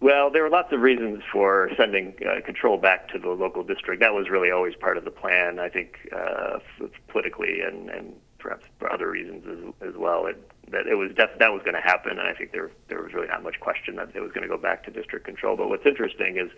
Well, 0.00 0.30
there 0.30 0.42
were 0.42 0.50
lots 0.50 0.72
of 0.72 0.80
reasons 0.80 1.22
for 1.32 1.70
sending 1.78 2.14
uh, 2.26 2.44
control 2.44 2.76
back 2.76 3.08
to 3.12 3.18
the 3.18 3.30
local 3.30 3.62
district. 3.62 4.00
That 4.00 4.12
was 4.12 4.28
really 4.28 4.50
always 4.50 4.74
part 4.74 4.98
of 4.98 5.04
the 5.04 5.10
plan. 5.10 5.58
I 5.58 5.70
think 5.70 5.96
uh, 6.14 6.58
politically 7.08 7.62
and, 7.62 7.88
and 7.88 8.14
perhaps 8.38 8.64
for 8.78 8.92
other 8.92 9.10
reasons 9.10 9.44
as, 9.82 9.88
as 9.88 9.96
well. 9.96 10.26
It, 10.26 10.50
that 10.70 10.86
it 10.86 10.94
was 10.94 11.10
def- 11.14 11.38
that 11.38 11.52
was 11.52 11.62
going 11.62 11.74
to 11.74 11.80
happen, 11.80 12.18
and 12.18 12.28
I 12.28 12.34
think 12.34 12.52
there 12.52 12.70
there 12.88 13.02
was 13.02 13.12
really 13.12 13.28
not 13.28 13.42
much 13.42 13.60
question 13.60 13.96
that 13.96 14.10
it 14.14 14.20
was 14.20 14.32
going 14.32 14.42
to 14.42 14.48
go 14.48 14.58
back 14.58 14.84
to 14.84 14.90
district 14.90 15.24
control. 15.24 15.56
But 15.56 15.68
what's 15.68 15.86
interesting 15.86 16.36
is 16.38 16.50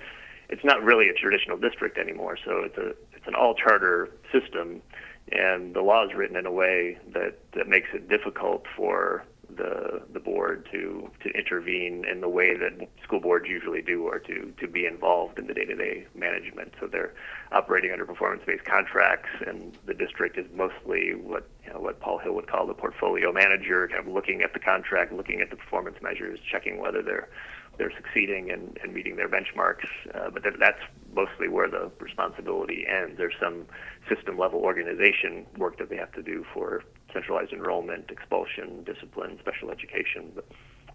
it's 0.49 0.64
not 0.64 0.83
really 0.83 1.09
a 1.09 1.14
traditional 1.14 1.57
district 1.57 1.99
anymore. 1.99 2.37
So 2.45 2.62
it's 2.64 2.78
a 2.78 2.90
it's 3.16 3.26
an 3.26 3.35
all 3.35 3.54
charter 3.54 4.11
system, 4.31 4.83
and 5.31 5.75
the 5.75 5.83
law 5.83 6.04
is 6.04 6.14
written 6.14 6.37
in 6.37 6.47
a 6.47 6.52
way 6.52 6.99
that 7.14 7.38
that 7.54 7.69
makes 7.69 7.88
it 7.95 8.09
difficult 8.09 8.64
for 8.76 9.25
the 9.56 10.02
the 10.12 10.21
board 10.21 10.66
to 10.73 11.11
to 11.23 11.28
intervene 11.30 12.04
in 12.11 12.21
the 12.21 12.28
way 12.28 12.56
that 12.56 12.88
school 13.02 13.21
boards 13.21 13.49
usually 13.49 13.82
do, 13.82 14.02
or 14.02 14.18
to 14.18 14.52
to 14.59 14.66
be 14.66 14.87
involved 14.87 15.38
in 15.38 15.47
the 15.47 15.54
day-to-day 15.54 16.06
management. 16.14 16.75
So 16.80 16.87
they're 16.87 17.12
operating 17.52 17.92
under 17.92 18.04
performance-based 18.06 18.64
contracts, 18.64 19.28
and 19.47 19.76
the 19.87 19.94
district 19.94 20.38
is 20.38 20.47
mostly 20.54 21.14
what 21.14 21.49
you 21.64 21.73
know, 21.73 21.80
what 21.80 22.00
Paul 22.00 22.18
Hill 22.18 22.35
would 22.35 22.49
call 22.49 22.66
the 22.66 22.75
portfolio 22.75 23.32
manager, 23.32 23.88
kind 23.88 24.06
of 24.06 24.12
looking 24.12 24.42
at 24.42 24.52
the 24.52 24.61
contract, 24.61 25.12
looking 25.12 25.40
at 25.40 25.50
the 25.50 25.56
performance 25.56 25.97
measures, 26.02 26.38
checking 26.50 26.78
whether 26.78 27.02
they're 27.02 27.28
they're 27.79 27.93
succeeding 27.97 28.50
and, 28.50 28.79
and 28.83 28.93
meeting 28.93 29.17
their 29.17 29.29
benchmarks. 29.29 29.87
Uh, 30.14 30.31
but 30.31 30.43
that's 30.59 30.81
mostly 31.14 31.49
where 31.49 31.69
the 31.69 31.91
responsibility 31.99 32.87
ends. 32.87 33.17
There's 33.17 33.35
some 33.41 33.67
system 34.09 34.38
level 34.38 34.61
organization 34.61 35.47
work 35.57 35.79
that 35.79 35.88
they 35.88 35.97
have 35.97 36.12
to 36.12 36.23
do 36.23 36.45
for 36.52 36.83
centralized 37.12 37.52
enrollment, 37.52 38.11
expulsion, 38.11 38.85
discipline, 38.85 39.38
special 39.41 39.71
education. 39.71 40.33
But, 40.35 40.47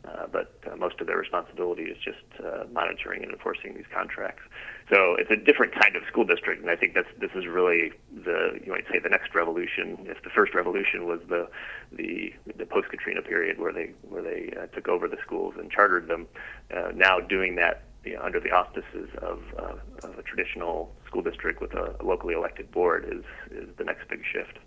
uh, 0.08 0.28
but 0.32 0.54
uh, 0.72 0.76
most 0.76 1.00
of 1.02 1.08
their 1.08 1.18
responsibility 1.18 1.84
is 1.84 1.98
just 2.04 2.24
uh, 2.46 2.64
monitoring 2.72 3.24
and 3.24 3.32
enforcing 3.32 3.76
these 3.76 3.86
contracts. 3.94 4.44
So 4.90 5.16
it's 5.20 5.32
a 5.32 5.36
different 5.36 5.74
kind 5.74 5.96
of 5.96 6.04
school 6.08 6.24
district, 6.24 6.62
and 6.62 6.70
I 6.70 6.76
think 6.76 6.94
that's 6.94 7.10
this 7.20 7.32
is 7.36 7.46
really 7.46 7.92
the 8.24 8.60
you 8.66 8.72
might 8.72 8.86
say 8.92 9.00
the 9.00 9.10
next 9.10 9.36
revolution. 9.36 9.98
If 10.06 10.24
the 10.24 10.30
first 10.30 10.54
revolution 10.54 11.06
was 11.06 11.20
the 11.28 11.50
the, 11.92 12.34
the 12.58 12.66
post 12.66 12.90
Katrina 12.90 13.22
period 13.22 13.60
where 13.60 13.74
they 13.74 13.92
where 14.08 14.22
they 14.22 14.54
uh, 14.60 14.68
took 14.68 14.88
over 14.88 15.08
the 15.08 15.18
schools 15.26 15.56
and 15.58 15.70
chartered 15.70 16.08
them, 16.08 16.28
uh, 16.76 16.92
now 16.94 17.20
doing 17.20 17.56
that 17.56 17.84
you 18.06 18.20
under 18.24 18.40
the 18.40 18.52
auspices 18.52 19.10
of, 19.22 19.42
of 19.58 20.18
a 20.18 20.22
traditional 20.22 20.96
school 21.06 21.22
district 21.22 21.62
with 21.62 21.74
a 21.74 21.96
locally 22.04 22.34
elected 22.34 22.72
board 22.72 23.06
is 23.06 23.26
is 23.52 23.70
the 23.78 23.84
next 23.84 24.08
big 24.10 24.22
shift. 24.32 24.60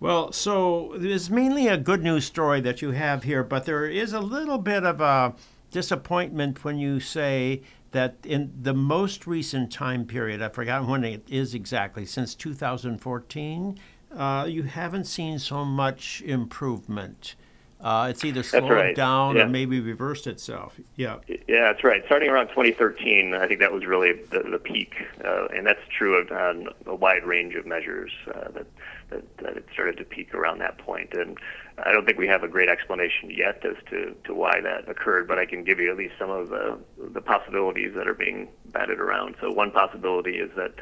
Well, 0.00 0.30
so 0.30 0.92
it's 0.94 1.28
mainly 1.28 1.66
a 1.66 1.76
good 1.76 2.04
news 2.04 2.24
story 2.24 2.60
that 2.60 2.80
you 2.80 2.92
have 2.92 3.24
here, 3.24 3.42
but 3.42 3.64
there 3.64 3.84
is 3.84 4.12
a 4.12 4.20
little 4.20 4.58
bit 4.58 4.84
of 4.84 5.00
a 5.00 5.34
disappointment 5.72 6.62
when 6.62 6.78
you 6.78 7.00
say 7.00 7.62
that 7.90 8.14
in 8.24 8.52
the 8.62 8.74
most 8.74 9.26
recent 9.26 9.72
time 9.72 10.04
period, 10.04 10.40
I've 10.40 10.54
forgotten 10.54 10.86
when 10.86 11.02
it 11.02 11.24
is 11.28 11.52
exactly, 11.52 12.06
since 12.06 12.36
2014, 12.36 13.78
uh, 14.14 14.46
you 14.48 14.62
haven't 14.62 15.06
seen 15.06 15.40
so 15.40 15.64
much 15.64 16.22
improvement. 16.22 17.34
Uh, 17.80 18.08
it's 18.10 18.24
either 18.24 18.42
slowed 18.42 18.70
right. 18.70 18.96
down 18.96 19.36
yeah. 19.36 19.42
or 19.42 19.48
maybe 19.48 19.80
reversed 19.80 20.26
itself. 20.26 20.78
Yeah. 20.96 21.18
Yeah, 21.28 21.72
that's 21.72 21.84
right. 21.84 22.02
Starting 22.06 22.28
around 22.28 22.48
2013, 22.48 23.34
I 23.34 23.46
think 23.46 23.60
that 23.60 23.72
was 23.72 23.86
really 23.86 24.14
the, 24.30 24.42
the 24.50 24.58
peak, 24.58 24.94
uh, 25.24 25.46
and 25.46 25.64
that's 25.64 25.80
true 25.96 26.16
of 26.16 26.32
uh, 26.32 26.70
a 26.86 26.94
wide 26.94 27.24
range 27.24 27.54
of 27.54 27.66
measures 27.66 28.10
uh, 28.28 28.48
that, 28.50 28.66
that, 29.10 29.38
that 29.38 29.56
it 29.56 29.66
started 29.72 29.96
to 29.98 30.04
peak 30.04 30.34
around 30.34 30.58
that 30.58 30.78
point. 30.78 31.12
And 31.12 31.38
I 31.84 31.92
don't 31.92 32.04
think 32.04 32.18
we 32.18 32.26
have 32.26 32.42
a 32.42 32.48
great 32.48 32.68
explanation 32.68 33.30
yet 33.30 33.64
as 33.64 33.76
to, 33.90 34.14
to 34.24 34.34
why 34.34 34.60
that 34.60 34.88
occurred, 34.88 35.28
but 35.28 35.38
I 35.38 35.46
can 35.46 35.62
give 35.62 35.78
you 35.78 35.90
at 35.90 35.96
least 35.96 36.14
some 36.18 36.30
of 36.30 36.48
the, 36.48 36.78
the 36.98 37.20
possibilities 37.20 37.94
that 37.94 38.08
are 38.08 38.14
being 38.14 38.48
batted 38.66 38.98
around. 38.98 39.36
So 39.40 39.52
one 39.52 39.70
possibility 39.70 40.38
is 40.38 40.50
that 40.56 40.74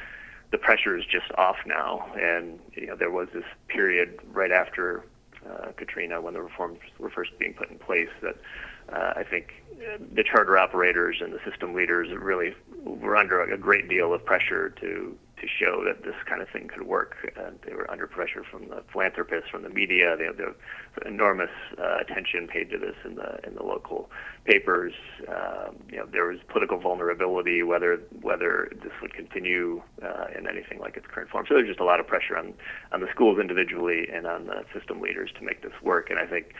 the 0.50 0.59
pressure 0.59 0.97
is 0.97 1.05
just 1.05 1.31
off 1.37 1.57
now, 1.67 2.11
and 2.19 2.59
you 2.73 2.87
know 2.87 2.97
there 2.97 3.11
was 3.11 3.29
this 3.35 3.45
period 3.69 4.19
right 4.33 4.53
after 4.53 5.05
uh, 5.50 5.73
Katrina 5.76 6.21
when 6.21 6.35
the 6.35 6.43
reforms 6.43 6.79
were 6.99 7.11
first 7.11 7.38
being 7.38 7.55
put 7.55 7.71
in 7.71 7.79
place 7.79 8.09
that 8.23 8.37
uh, 8.93 9.15
I 9.17 9.25
think 9.25 9.53
the 10.15 10.23
charter 10.23 10.57
operators 10.59 11.19
and 11.21 11.33
the 11.33 11.41
system 11.49 11.75
leaders 11.75 12.09
really 12.17 12.55
were 12.85 13.17
under 13.17 13.43
a 13.43 13.59
great 13.59 13.88
deal 13.88 14.12
of 14.12 14.25
pressure 14.25 14.71
to 14.81 15.17
to 15.40 15.47
show 15.47 15.85
that 15.85 16.02
this 16.02 16.14
kind 16.26 16.40
of 16.40 16.49
thing 16.49 16.69
could 16.69 16.87
work. 16.87 17.33
And 17.37 17.59
they 17.66 17.75
were 17.75 17.90
under 17.90 18.07
pressure 18.07 18.43
from 18.50 18.69
the 18.69 18.83
philanthropists, 18.93 19.50
from 19.50 19.62
the 19.62 19.69
media. 19.69 20.16
They 20.16 20.25
had 20.25 20.37
the 20.38 20.55
enormous 21.07 21.50
uh, 21.78 21.99
attention 22.00 22.49
paid 22.49 22.71
to 22.71 22.78
this 22.78 22.95
in 23.05 23.16
the 23.16 23.38
in 23.47 23.55
the 23.55 23.62
local 23.62 24.11
papers. 24.45 24.95
Um, 25.28 25.76
you 25.90 25.99
know, 25.99 26.07
there 26.07 26.26
was 26.26 26.38
political 26.49 26.78
vulnerability 26.78 27.62
whether 27.62 27.97
whether 28.23 28.71
this 28.83 28.93
would 29.02 29.14
continue 29.14 29.83
uh, 30.02 30.26
in 30.37 30.49
anything 30.49 30.78
like 30.78 30.97
its 30.97 31.07
current 31.07 31.31
form. 31.31 31.45
So 31.49 31.55
there's 31.55 31.69
just 31.69 31.81
a 31.81 31.85
lot 31.85 32.00
of 32.00 32.07
pressure 32.07 32.37
on 32.37 32.55
on 32.93 33.00
the 33.00 33.09
schools 33.11 33.38
individually 33.38 34.09
and 34.12 34.26
on 34.26 34.47
the 34.47 34.64
system 34.73 35.00
leaders 35.00 35.31
to 35.38 35.45
make 35.45 35.62
this 35.62 35.75
work. 35.83 36.11
And 36.11 36.19
I 36.19 36.26
think 36.26 36.55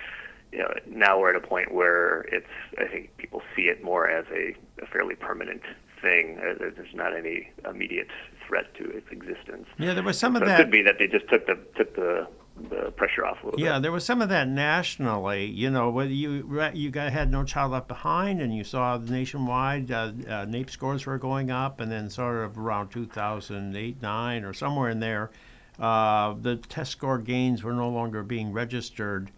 you 0.53 0.61
know, 0.61 0.73
now 0.89 1.19
we're 1.19 1.31
at 1.31 1.37
a 1.37 1.47
point 1.47 1.75
where 1.75 2.23
it's, 2.33 2.47
I 2.79 2.87
think 2.87 3.17
people 3.19 3.43
see 3.55 3.63
it 3.63 3.83
more 3.83 4.09
as 4.09 4.25
a, 4.33 4.55
a 4.83 4.87
fairly 4.87 5.15
permanent 5.15 5.63
thing. 6.01 6.39
Uh, 6.39 6.55
there's 6.59 6.95
not 6.95 7.17
any 7.17 7.51
immediate 7.69 8.09
threat 8.47 8.75
to 8.75 8.85
its 8.91 9.07
existence. 9.11 9.67
Yeah, 9.79 9.95
there 9.95 10.03
was 10.03 10.19
some 10.19 10.35
so 10.35 10.41
of 10.41 10.47
that. 10.47 10.61
It 10.61 10.65
could 10.65 10.73
be 10.73 10.83
that 10.83 10.99
they 10.99 11.07
just 11.07 11.29
took 11.29 11.47
the 11.47 11.59
took 11.77 11.95
the 11.95 12.29
the 12.71 12.91
pressure 12.93 13.27
off 13.27 13.43
a 13.43 13.47
little 13.47 13.59
bit. 13.59 13.65
yeah, 13.65 13.75
bit. 13.75 13.83
there 13.83 13.93
was 13.93 14.05
some 14.05 14.23
of 14.23 14.29
that 14.29 14.49
nationally. 14.49 15.47
You 15.47 15.71
know, 15.71 15.91
whether 15.91 16.11
you 16.11 16.61
you 16.75 16.91
got, 16.91 17.13
had 17.13 17.31
no 17.31 17.45
child 17.45 17.73
left 17.73 17.89
behind, 17.89 18.41
and 18.41 18.55
you 18.55 18.65
saw 18.65 18.97
nationwide 18.99 19.91
uh, 19.91 20.13
uh, 20.27 20.47
NAEP 20.47 20.71
scores 20.71 21.07
were 21.07 21.19
going 21.19 21.51
up, 21.51 21.81
and 21.81 21.91
then 21.91 22.09
sort 22.11 22.45
of 22.45 22.59
around 22.59 22.91
2008, 22.91 24.03
nine, 24.03 24.45
or 24.45 24.53
somewhere 24.53 24.91
in 24.91 25.01
there, 25.01 25.31
uh, 25.79 26.35
the 26.41 26.57
test 26.57 26.93
score 26.93 27.19
gains 27.19 27.63
were 27.63 27.75
no 27.75 27.89
longer 27.89 28.23
being 28.23 28.53
registered. 28.53 29.31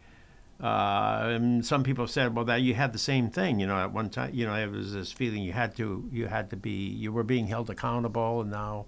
Uh, 0.61 1.29
and 1.31 1.65
some 1.65 1.85
people 1.85 2.07
said, 2.09 2.35
well, 2.35 2.45
that 2.45 2.63
you 2.63 2.75
had 2.75 2.93
the 2.93 2.99
same 2.99 3.31
thing. 3.31 3.61
You 3.61 3.67
know, 3.67 3.77
at 3.77 3.93
one 3.93 4.11
time, 4.11 4.35
you 4.35 4.45
know, 4.45 4.55
it 4.55 4.71
was 4.71 4.93
this 4.93 5.13
feeling 5.13 5.43
you 5.43 5.53
had 5.53 5.77
to, 5.77 6.09
you 6.13 6.27
had 6.27 6.51
to 6.51 6.57
be, 6.57 6.89
you 6.89 7.13
were 7.13 7.23
being 7.23 7.47
held 7.47 7.71
accountable, 7.71 8.41
and 8.41 8.51
now, 8.51 8.87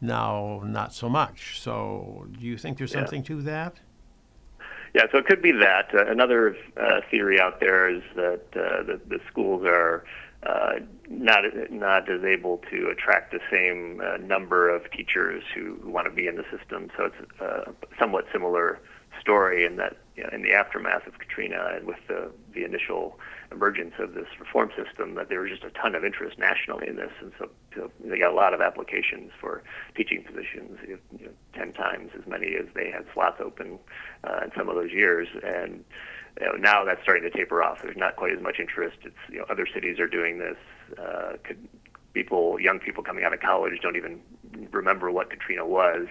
now 0.00 0.60
not 0.64 0.92
so 0.92 1.08
much. 1.08 1.60
So, 1.60 2.26
do 2.38 2.44
you 2.44 2.56
think 2.58 2.78
there's 2.78 2.92
Yeah. 2.92 3.00
something 3.00 3.22
to 3.24 3.42
that? 3.42 3.80
Yeah, 4.94 5.04
so 5.12 5.18
it 5.18 5.26
could 5.26 5.42
be 5.42 5.52
that. 5.52 5.94
Uh, 5.94 6.06
another 6.06 6.56
uh, 6.80 7.00
theory 7.10 7.38
out 7.38 7.60
there 7.60 7.88
is 7.88 8.02
that 8.14 8.40
uh, 8.54 8.82
the, 8.82 9.00
the 9.06 9.20
schools 9.30 9.62
are 9.66 10.04
uh, 10.42 10.74
not 11.08 11.44
not 11.70 12.08
as 12.10 12.22
able 12.24 12.58
to 12.70 12.88
attract 12.88 13.32
the 13.32 13.40
same 13.50 14.00
uh, 14.00 14.16
number 14.18 14.68
of 14.70 14.90
teachers 14.92 15.42
who, 15.54 15.76
who 15.82 15.90
want 15.90 16.06
to 16.06 16.12
be 16.12 16.28
in 16.28 16.36
the 16.36 16.44
system. 16.56 16.90
So 16.96 17.06
it's 17.06 17.40
a 17.40 17.72
somewhat 17.98 18.26
similar 18.32 18.78
story 19.20 19.66
in 19.66 19.76
that 19.76 19.96
you 20.16 20.22
know, 20.22 20.30
in 20.32 20.42
the 20.42 20.52
aftermath 20.52 21.06
of 21.06 21.18
Katrina 21.18 21.72
and 21.74 21.86
with 21.86 21.98
the 22.08 22.30
the 22.54 22.64
initial 22.64 23.18
emergence 23.52 23.94
of 23.98 24.14
this 24.14 24.26
reform 24.40 24.70
system, 24.76 25.14
that 25.14 25.28
there 25.28 25.40
was 25.40 25.50
just 25.50 25.64
a 25.64 25.70
ton 25.70 25.94
of 25.94 26.04
interest 26.04 26.38
nationally 26.38 26.88
in 26.88 26.96
this, 26.96 27.12
and 27.20 27.32
so, 27.38 27.48
so 27.74 27.90
they 28.04 28.18
got 28.18 28.32
a 28.32 28.34
lot 28.34 28.54
of 28.54 28.60
applications 28.60 29.30
for 29.38 29.62
teaching 29.94 30.24
positions, 30.24 30.78
you 30.86 30.98
know, 31.20 31.30
ten 31.54 31.72
times 31.72 32.10
as 32.18 32.26
many 32.26 32.54
as 32.54 32.66
they 32.74 32.90
had 32.90 33.04
slots 33.12 33.40
open 33.40 33.78
uh, 34.24 34.40
in 34.44 34.50
some 34.56 34.68
of 34.68 34.74
those 34.74 34.90
years, 34.90 35.28
and 35.44 35.84
you 36.40 36.46
know, 36.46 36.52
now 36.52 36.84
that's 36.84 37.02
starting 37.02 37.30
to 37.30 37.30
taper 37.30 37.62
off. 37.62 37.82
There's 37.82 37.96
not 37.96 38.16
quite 38.16 38.32
as 38.32 38.42
much 38.42 38.58
interest. 38.58 38.96
It's 39.04 39.14
you 39.30 39.38
know, 39.38 39.44
other 39.50 39.66
cities 39.72 39.98
are 40.00 40.08
doing 40.08 40.38
this. 40.38 40.56
Uh, 40.98 41.32
could, 41.44 41.68
people, 42.14 42.58
young 42.58 42.78
people 42.78 43.04
coming 43.04 43.24
out 43.24 43.34
of 43.34 43.40
college, 43.40 43.74
don't 43.82 43.96
even 43.96 44.20
remember 44.70 45.10
what 45.10 45.28
Katrina 45.28 45.66
was, 45.66 46.06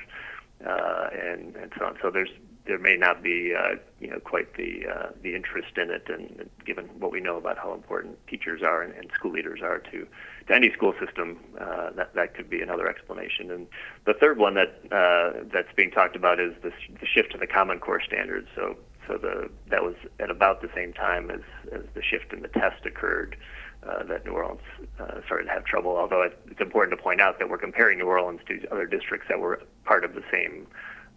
uh, 0.63 1.09
and 1.11 1.55
and 1.55 1.71
so 1.77 1.85
on. 1.85 1.97
So 2.01 2.11
there's 2.11 2.29
there 2.65 2.79
may 2.79 2.97
not 2.97 3.21
be 3.21 3.53
uh, 3.53 3.75
you 3.99 4.09
know 4.09 4.19
quite 4.19 4.55
the 4.55 4.87
uh, 4.87 5.09
the 5.21 5.35
interest 5.35 5.77
in 5.77 5.89
it, 5.89 6.07
and, 6.07 6.29
and 6.39 6.49
given 6.65 6.85
what 6.99 7.11
we 7.11 7.19
know 7.19 7.37
about 7.37 7.57
how 7.57 7.73
important 7.73 8.17
teachers 8.27 8.61
are 8.63 8.81
and, 8.81 8.93
and 8.95 9.11
school 9.13 9.31
leaders 9.31 9.61
are 9.61 9.79
to 9.79 10.07
to 10.47 10.53
any 10.53 10.71
school 10.71 10.93
system, 11.03 11.39
uh, 11.59 11.91
that 11.91 12.13
that 12.15 12.33
could 12.33 12.49
be 12.49 12.61
another 12.61 12.87
explanation. 12.87 13.51
And 13.51 13.67
the 14.05 14.13
third 14.13 14.37
one 14.37 14.55
that 14.55 14.79
uh, 14.91 15.43
that's 15.53 15.73
being 15.75 15.91
talked 15.91 16.15
about 16.15 16.39
is 16.39 16.53
the, 16.63 16.71
the 16.99 17.05
shift 17.05 17.31
to 17.33 17.37
the 17.37 17.47
Common 17.47 17.79
Core 17.79 18.01
standards. 18.01 18.47
So 18.55 18.75
so 19.07 19.17
the 19.17 19.49
that 19.69 19.83
was 19.83 19.95
at 20.19 20.31
about 20.31 20.61
the 20.61 20.69
same 20.75 20.93
time 20.93 21.29
as 21.29 21.41
as 21.71 21.83
the 21.93 22.01
shift 22.01 22.33
in 22.33 22.41
the 22.41 22.49
test 22.49 22.85
occurred. 22.85 23.37
Uh, 23.83 24.01
that 24.01 24.25
New 24.25 24.31
Orleans 24.31 24.61
uh, 24.99 25.21
started 25.27 25.45
to 25.45 25.51
have 25.51 25.63
trouble. 25.63 25.95
Although 25.95 26.23
it, 26.23 26.39
it's 26.49 26.59
important 26.59 26.97
to 26.97 27.03
point 27.03 27.21
out 27.21 27.37
that 27.37 27.49
we're 27.49 27.59
comparing 27.59 27.99
New 27.99 28.07
Orleans 28.07 28.39
to 28.47 28.65
other 28.71 28.87
districts 28.87 29.27
that 29.29 29.39
were 29.39 29.61
part 29.83 30.03
of 30.03 30.15
the 30.15 30.23
same 30.31 30.65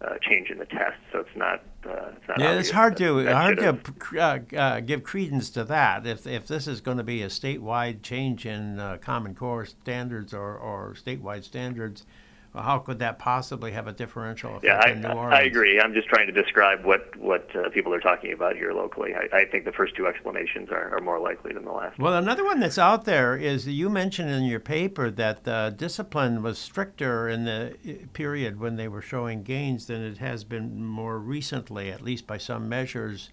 uh, 0.01 0.17
change 0.21 0.49
in 0.49 0.57
the 0.57 0.65
test, 0.65 0.97
so 1.11 1.19
it's 1.19 1.35
not. 1.35 1.61
Uh, 1.85 2.11
it's 2.15 2.27
not 2.27 2.39
yeah, 2.39 2.47
obvious 2.47 2.67
it's 2.67 2.71
hard 2.71 2.97
to 2.97 3.23
that 3.23 3.35
hard 3.35 3.57
to 3.57 4.19
uh, 4.19 4.39
uh, 4.57 4.79
give 4.79 5.03
credence 5.03 5.49
to 5.49 5.63
that. 5.65 6.05
If 6.05 6.25
if 6.25 6.47
this 6.47 6.67
is 6.67 6.81
going 6.81 6.97
to 6.97 7.03
be 7.03 7.21
a 7.21 7.27
statewide 7.27 8.01
change 8.01 8.45
in 8.45 8.79
uh, 8.79 8.97
Common 9.01 9.35
Core 9.35 9.65
standards 9.65 10.33
or, 10.33 10.57
or 10.57 10.93
statewide 10.93 11.43
standards, 11.43 12.05
well, 12.53 12.63
how 12.63 12.79
could 12.79 12.97
that 12.99 13.19
possibly 13.19 13.71
have 13.73 13.87
a 13.87 13.91
differential 13.91 14.57
effect 14.57 14.63
Yeah, 14.63 14.81
I, 14.83 14.91
in 14.91 15.01
New 15.01 15.09
Orleans? 15.09 15.33
I 15.33 15.43
agree. 15.43 15.79
I'm 15.79 15.93
just 15.93 16.07
trying 16.07 16.25
to 16.25 16.33
describe 16.33 16.83
what 16.83 17.15
what 17.17 17.47
uh, 17.55 17.69
people 17.69 17.93
are 17.93 17.99
talking 17.99 18.33
about 18.33 18.55
here 18.55 18.73
locally. 18.73 19.13
I, 19.13 19.37
I 19.37 19.45
think 19.45 19.65
the 19.65 19.71
first 19.71 19.95
two 19.95 20.07
explanations 20.07 20.69
are, 20.71 20.97
are 20.97 20.99
more 20.99 21.19
likely 21.19 21.53
than 21.53 21.63
the 21.63 21.71
last. 21.71 21.99
Well, 21.99 22.15
another 22.15 22.43
one 22.43 22.59
that's 22.59 22.79
out 22.79 23.05
there 23.05 23.37
is 23.37 23.67
you 23.67 23.87
mentioned 23.89 24.31
in 24.31 24.43
your 24.43 24.59
paper 24.59 25.11
that 25.11 25.47
uh, 25.47 25.69
discipline 25.69 26.41
was 26.41 26.57
stricter 26.57 27.29
in 27.29 27.45
the 27.45 27.75
uh, 27.87 28.07
period 28.13 28.59
when 28.59 28.77
they 28.77 28.87
were 28.87 29.01
showing 29.01 29.43
gains 29.43 29.85
than 29.85 30.01
it 30.01 30.17
has 30.17 30.43
been 30.43 30.83
more 30.83 31.19
recently, 31.19 31.91
at 31.91 32.01
least 32.01 32.25
by 32.25 32.37
some 32.37 32.67
measures. 32.67 33.29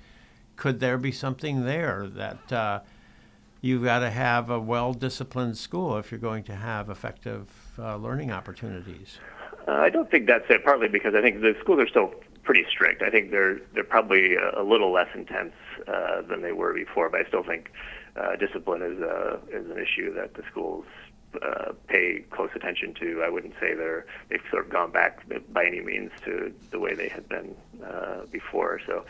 Could 0.57 0.81
there 0.81 0.99
be 0.99 1.13
something 1.13 1.65
there 1.65 2.07
that 2.07 2.53
uh, 2.53 2.81
you've 3.67 3.85
got 3.85 3.99
to 3.99 4.11
have 4.11 4.49
a 4.49 4.59
well 4.59 4.95
disciplined 4.95 5.59
school 5.59 5.99
if 5.99 6.11
you're 6.11 6.21
going 6.21 6.45
to 6.45 6.55
have 6.55 6.89
effective 6.89 7.49
uh, 7.79 7.97
learning 7.97 8.31
opportunities? 8.31 9.19
Uh, 9.67 9.73
I 9.73 9.91
don't 9.91 10.11
think 10.11 10.27
that's 10.27 10.45
it. 10.49 10.65
Partly 10.65 10.89
because 10.89 11.15
I 11.15 11.21
think 11.21 11.41
the 11.41 11.55
schools 11.61 11.81
are 11.81 11.89
still 11.89 12.15
pretty 12.45 12.65
strict. 12.71 13.03
I 13.03 13.11
think 13.11 13.31
they're 13.31 13.59
they're 13.75 13.85
probably 13.85 14.37
a, 14.37 14.63
little 14.63 14.93
less 14.93 15.09
intense 15.15 15.55
uh, 15.89 16.23
than 16.23 16.43
they 16.43 16.53
were 16.53 16.73
before, 16.73 17.11
but 17.11 17.21
I 17.21 17.29
still 17.29 17.43
think 17.43 17.73
uh, 18.17 18.37
discipline 18.37 18.83
is 18.83 19.01
a 19.01 19.41
is 19.51 19.69
an 19.69 19.79
issue 19.79 20.15
that 20.15 20.35
the 20.35 20.43
schools 20.51 20.87
uh, 21.43 21.73
pay 21.89 22.25
close 22.31 22.51
attention 22.55 22.95
to. 22.95 23.23
I 23.25 23.29
wouldn't 23.29 23.55
say 23.61 23.75
they're 23.75 24.07
they've 24.29 24.41
sort 24.51 24.67
of 24.67 24.73
gone 24.73 24.93
back 24.93 25.21
by 25.53 25.67
any 25.67 25.81
means 25.81 26.13
to 26.25 26.55
the 26.71 26.79
way 26.79 26.95
they 26.95 27.09
had 27.09 27.29
been 27.29 27.57
uh, 27.85 28.27
before. 28.31 28.81
So 28.87 29.05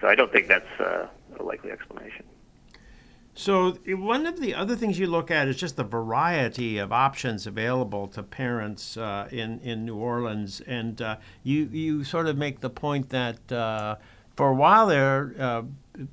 so 0.00 0.08
I 0.08 0.16
don't 0.16 0.32
think 0.32 0.48
that's 0.48 0.80
uh, 0.80 1.06
a 1.38 1.42
likely 1.42 1.70
explanation. 1.70 2.24
So 3.34 3.72
one 3.86 4.26
of 4.26 4.40
the 4.40 4.54
other 4.54 4.76
things 4.76 4.98
you 4.98 5.06
look 5.06 5.30
at 5.30 5.48
is 5.48 5.56
just 5.56 5.76
the 5.76 5.84
variety 5.84 6.78
of 6.78 6.92
options 6.92 7.46
available 7.46 8.08
to 8.08 8.22
parents 8.22 8.96
uh, 8.96 9.28
in 9.30 9.60
in 9.60 9.84
New 9.86 9.96
Orleans, 9.96 10.60
and 10.66 11.00
uh, 11.00 11.16
you 11.42 11.64
you 11.72 12.04
sort 12.04 12.26
of 12.26 12.36
make 12.36 12.60
the 12.60 12.68
point 12.70 13.08
that 13.10 13.50
uh, 13.52 13.96
for 14.36 14.50
a 14.50 14.54
while 14.54 14.86
there 14.88 15.34
uh, 15.38 15.62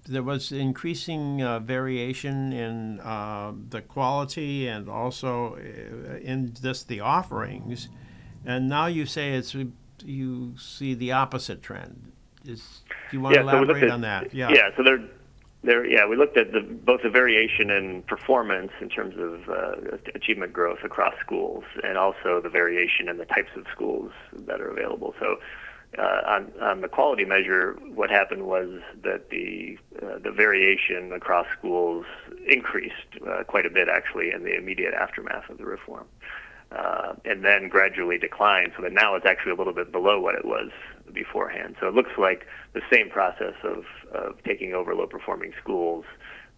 there 0.07 0.23
was 0.23 0.51
increasing 0.51 1.41
uh, 1.41 1.59
variation 1.59 2.53
in 2.53 2.99
uh, 3.01 3.51
the 3.69 3.81
quality 3.81 4.67
and 4.67 4.87
also 4.87 5.55
in 6.21 6.53
just 6.61 6.87
the 6.87 6.99
offerings, 7.01 7.89
and 8.45 8.69
now 8.69 8.85
you 8.85 9.05
say 9.05 9.33
it's 9.33 9.55
you 10.05 10.53
see 10.57 10.93
the 10.93 11.11
opposite 11.11 11.61
trend. 11.63 12.11
Is 12.45 12.83
do 13.09 13.17
you 13.17 13.21
want 13.21 13.33
to 13.35 13.41
Yeah, 13.41 13.51
so 13.51 13.57
elaborate 13.57 13.83
at- 13.85 13.89
on 13.91 14.01
that? 14.01 14.33
Yeah, 14.33 14.69
so 14.77 14.83
there, 14.83 14.99
there, 15.67 15.85
yeah, 15.85 16.07
we 16.07 16.15
looked 16.15 16.37
at 16.37 16.53
the, 16.53 16.61
both 16.61 17.01
the 17.03 17.09
variation 17.09 17.69
in 17.69 18.01
performance 18.03 18.71
in 18.79 18.87
terms 18.87 19.15
of 19.17 19.49
uh, 19.49 19.97
achievement 20.15 20.53
growth 20.53 20.79
across 20.83 21.13
schools, 21.19 21.65
and 21.83 21.97
also 21.97 22.39
the 22.41 22.49
variation 22.49 23.09
in 23.09 23.17
the 23.17 23.25
types 23.25 23.51
of 23.57 23.65
schools 23.71 24.11
that 24.47 24.61
are 24.61 24.69
available. 24.69 25.13
So, 25.19 25.35
uh, 25.97 26.21
on, 26.25 26.51
on 26.61 26.81
the 26.81 26.87
quality 26.87 27.25
measure, 27.25 27.77
what 27.93 28.09
happened 28.09 28.43
was 28.43 28.69
that 29.03 29.29
the 29.29 29.77
uh, 30.01 30.19
the 30.23 30.31
variation 30.31 31.11
across 31.11 31.47
schools 31.57 32.05
increased 32.47 33.11
uh, 33.29 33.43
quite 33.43 33.65
a 33.65 33.69
bit, 33.69 33.89
actually, 33.89 34.31
in 34.31 34.43
the 34.43 34.55
immediate 34.55 34.93
aftermath 34.93 35.49
of 35.49 35.57
the 35.57 35.65
reform. 35.65 36.05
Uh, 36.69 37.13
and 37.23 37.45
then 37.45 37.69
gradually 37.69 38.17
declined, 38.17 38.73
so 38.75 38.83
that 38.83 38.91
now 38.91 39.15
it's 39.15 39.25
actually 39.25 39.53
a 39.53 39.55
little 39.55 39.73
bit 39.73 39.89
below 39.89 40.19
what 40.19 40.35
it 40.35 40.43
was 40.43 40.69
beforehand. 41.13 41.77
So 41.79 41.87
it 41.87 41.93
looks 41.93 42.11
like 42.17 42.45
the 42.73 42.81
same 42.91 43.09
process 43.09 43.53
of, 43.63 43.85
of 44.13 44.43
taking 44.43 44.73
over 44.73 44.93
low 44.93 45.07
performing 45.07 45.53
schools 45.63 46.03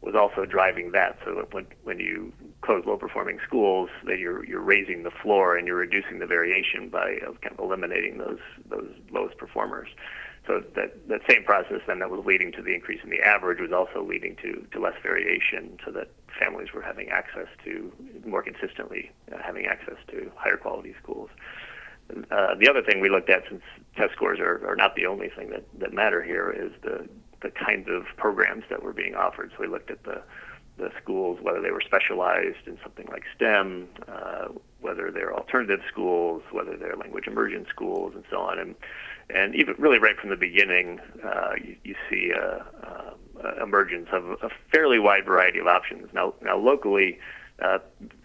was 0.01 0.15
also 0.15 0.45
driving 0.45 0.93
that. 0.93 1.19
So 1.23 1.47
when, 1.51 1.67
when 1.83 1.99
you 1.99 2.33
close 2.61 2.85
low 2.85 2.97
performing 2.97 3.39
schools, 3.45 3.89
that 4.05 4.17
you're 4.17 4.43
you're 4.45 4.61
raising 4.61 5.03
the 5.03 5.11
floor 5.11 5.57
and 5.57 5.67
you're 5.67 5.75
reducing 5.75 6.19
the 6.19 6.25
variation 6.25 6.89
by 6.89 7.19
of 7.27 7.39
kind 7.41 7.53
of 7.57 7.59
eliminating 7.59 8.17
those 8.17 8.39
those 8.69 8.89
lowest 9.11 9.37
performers. 9.37 9.89
So 10.47 10.63
that 10.75 11.07
that 11.09 11.21
same 11.29 11.43
process 11.43 11.81
then 11.85 11.99
that 11.99 12.09
was 12.09 12.25
leading 12.25 12.51
to 12.53 12.61
the 12.61 12.73
increase 12.73 13.01
in 13.03 13.09
the 13.09 13.21
average 13.21 13.59
was 13.59 13.71
also 13.71 14.03
leading 14.03 14.35
to 14.37 14.65
to 14.71 14.79
less 14.79 14.95
variation, 15.03 15.77
so 15.85 15.91
that 15.91 16.09
families 16.37 16.73
were 16.73 16.81
having 16.81 17.09
access 17.09 17.47
to 17.63 17.91
more 18.25 18.43
consistently 18.43 19.11
uh, 19.31 19.37
having 19.43 19.65
access 19.65 19.97
to 20.07 20.31
higher 20.35 20.57
quality 20.57 20.95
schools. 21.01 21.29
Uh, 22.31 22.55
the 22.55 22.67
other 22.67 22.81
thing 22.81 23.01
we 23.01 23.09
looked 23.09 23.29
at, 23.29 23.43
since 23.47 23.61
test 23.95 24.13
scores 24.13 24.39
are, 24.39 24.67
are 24.67 24.75
not 24.75 24.95
the 24.95 25.05
only 25.05 25.29
thing 25.29 25.49
that, 25.51 25.63
that 25.77 25.93
matter 25.93 26.23
here, 26.23 26.49
is 26.51 26.71
the 26.81 27.07
the 27.41 27.49
kinds 27.51 27.87
of 27.89 28.03
programs 28.17 28.65
that 28.69 28.83
were 28.83 28.91
being 28.91 29.15
offered. 29.15 29.49
So 29.51 29.61
we 29.61 29.67
looked 29.67 29.91
at 29.91 30.03
the 30.03 30.21
the 30.77 30.89
schools, 31.01 31.39
whether 31.41 31.61
they 31.61 31.71
were 31.71 31.81
specialized 31.81 32.65
in 32.65 32.79
something 32.81 33.05
like 33.11 33.23
STEM, 33.35 33.89
uh, 34.07 34.47
whether 34.79 35.11
they're 35.11 35.35
alternative 35.35 35.81
schools, 35.91 36.41
whether 36.51 36.77
they're 36.77 36.95
language 36.95 37.27
immersion 37.27 37.65
schools, 37.69 38.13
and 38.15 38.23
so 38.29 38.37
on. 38.39 38.57
And 38.57 38.75
and 39.29 39.53
even 39.55 39.75
really 39.77 39.99
right 39.99 40.17
from 40.17 40.31
the 40.31 40.37
beginning, 40.37 40.99
uh, 41.23 41.51
you, 41.63 41.75
you 41.83 41.95
see 42.09 42.31
a, 42.31 42.65
a 43.43 43.63
emergence 43.63 44.09
of 44.11 44.31
a 44.41 44.49
fairly 44.71 44.99
wide 44.99 45.25
variety 45.25 45.59
of 45.59 45.67
options. 45.67 46.13
Now, 46.13 46.33
now 46.41 46.57
locally, 46.57 47.19
uh, 47.61 47.79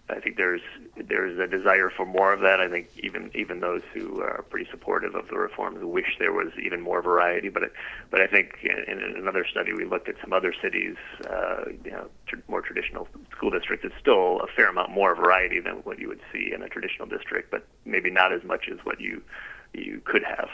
I 0.07 0.19
think 0.19 0.37
there's 0.37 0.61
there's 0.95 1.39
a 1.39 1.47
desire 1.47 1.89
for 1.89 2.05
more 2.05 2.31
of 2.31 2.41
that. 2.41 2.59
I 2.59 2.69
think 2.69 2.87
even 2.97 3.31
even 3.33 3.59
those 3.59 3.81
who 3.93 4.21
are 4.21 4.45
pretty 4.49 4.69
supportive 4.69 5.15
of 5.15 5.27
the 5.29 5.37
reforms 5.37 5.83
wish 5.83 6.15
there 6.19 6.31
was 6.31 6.49
even 6.63 6.81
more 6.81 7.01
variety. 7.01 7.49
But 7.49 7.63
it, 7.63 7.73
but 8.11 8.21
I 8.21 8.27
think 8.27 8.59
in, 8.63 8.99
in 8.99 9.17
another 9.17 9.45
study 9.49 9.73
we 9.73 9.83
looked 9.83 10.07
at 10.07 10.15
some 10.21 10.31
other 10.31 10.53
cities, 10.61 10.95
uh, 11.27 11.65
you 11.83 11.91
know, 11.91 12.07
tr- 12.27 12.37
more 12.47 12.61
traditional 12.61 13.07
school 13.35 13.49
districts. 13.49 13.83
It's 13.85 13.95
still 13.99 14.41
a 14.41 14.47
fair 14.55 14.69
amount 14.69 14.91
more 14.91 15.15
variety 15.15 15.59
than 15.59 15.77
what 15.77 15.99
you 15.99 16.07
would 16.07 16.21
see 16.31 16.51
in 16.53 16.61
a 16.61 16.69
traditional 16.69 17.07
district, 17.07 17.49
but 17.49 17.65
maybe 17.83 18.11
not 18.11 18.31
as 18.31 18.43
much 18.43 18.69
as 18.71 18.77
what 18.85 19.01
you 19.01 19.23
you 19.73 20.01
could 20.05 20.23
have. 20.23 20.49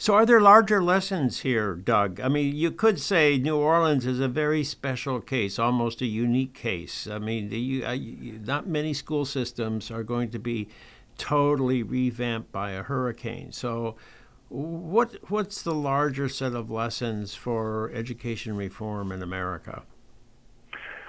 So, 0.00 0.14
are 0.14 0.24
there 0.24 0.40
larger 0.40 0.80
lessons 0.80 1.40
here, 1.40 1.74
Doug? 1.74 2.20
I 2.20 2.28
mean, 2.28 2.54
you 2.54 2.70
could 2.70 3.00
say 3.00 3.36
New 3.36 3.56
Orleans 3.56 4.06
is 4.06 4.20
a 4.20 4.28
very 4.28 4.62
special 4.62 5.20
case, 5.20 5.58
almost 5.58 6.00
a 6.00 6.06
unique 6.06 6.54
case. 6.54 7.08
I 7.08 7.18
mean, 7.18 7.50
you, 7.50 7.84
uh, 7.84 7.92
you, 7.94 8.38
not 8.38 8.68
many 8.68 8.94
school 8.94 9.24
systems 9.24 9.90
are 9.90 10.04
going 10.04 10.30
to 10.30 10.38
be 10.38 10.68
totally 11.16 11.82
revamped 11.82 12.52
by 12.52 12.70
a 12.70 12.84
hurricane. 12.84 13.50
So, 13.50 13.96
what 14.50 15.16
what's 15.30 15.62
the 15.62 15.74
larger 15.74 16.28
set 16.28 16.52
of 16.52 16.70
lessons 16.70 17.34
for 17.34 17.90
education 17.92 18.56
reform 18.56 19.10
in 19.10 19.20
America? 19.20 19.82